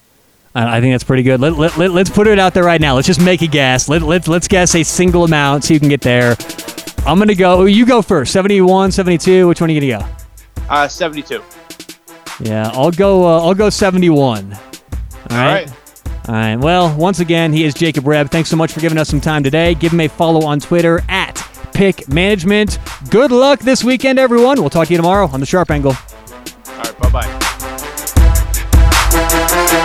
I 0.56 0.78
I 0.78 0.82
think 0.82 0.94
that's 0.94 1.04
pretty 1.04 1.24
good. 1.24 1.40
Let, 1.40 1.54
let, 1.54 1.78
let, 1.78 1.92
let's 1.92 2.10
put 2.10 2.28
it 2.28 2.40
out 2.40 2.54
there 2.54 2.64
right 2.64 2.82
now. 2.82 2.96
Let's 2.96 3.08
just 3.08 3.22
make 3.22 3.42
a 3.42 3.48
guess. 3.48 3.88
Let, 3.90 4.02
let, 4.02 4.28
let's 4.28 4.48
guess 4.48 4.76
a 4.76 4.84
single 4.84 5.24
amount 5.24 5.64
so 5.64 5.74
you 5.74 5.80
can 5.80 5.90
get 5.90 6.02
there. 6.02 6.36
I'm 7.06 7.18
going 7.18 7.30
to 7.30 7.36
go. 7.36 7.66
You 7.66 7.86
go 7.86 8.02
first. 8.02 8.32
71, 8.34 8.92
72. 8.92 9.48
Which 9.48 9.60
one 9.62 9.70
are 9.70 9.74
you 9.74 9.82
going 9.82 10.00
to 10.00 10.06
go? 10.06 10.64
Uh, 10.70 10.88
72. 10.88 11.44
Yeah, 12.42 12.70
I'll 12.74 12.92
go. 12.92 13.26
Uh, 13.26 13.42
I'll 13.42 13.54
go 13.54 13.70
71. 13.70 14.54
All 14.54 14.58
right. 14.58 14.60
All 15.30 15.38
right. 15.38 15.72
All 16.28 16.36
right. 16.36 16.56
Well, 16.56 16.96
once 16.98 17.20
again, 17.20 17.54
he 17.54 17.64
is 17.64 17.74
Jacob 17.74 18.06
Reb. 18.06 18.30
Thanks 18.30 18.50
so 18.50 18.56
much 18.56 18.72
for 18.72 18.80
giving 18.80 18.98
us 18.98 19.10
some 19.10 19.22
time 19.22 19.44
today. 19.44 19.74
Give 19.74 19.92
him 19.92 20.02
a 20.02 20.08
follow 20.08 20.46
on 20.46 20.60
Twitter 20.60 21.02
at 21.10 21.36
Pick 21.74 22.08
Management. 22.08 22.78
Good 23.10 23.32
luck 23.32 23.60
this 23.60 23.84
weekend, 23.84 24.20
everyone. 24.20 24.60
We'll 24.60 24.70
talk 24.70 24.88
to 24.88 24.94
you 24.94 24.98
tomorrow 24.98 25.28
on 25.28 25.40
the 25.40 25.46
Sharp 25.46 25.72
Angle. 25.72 25.94
All 25.94 26.78
right. 26.78 27.00
Bye 27.00 27.10
bye. 27.10 27.38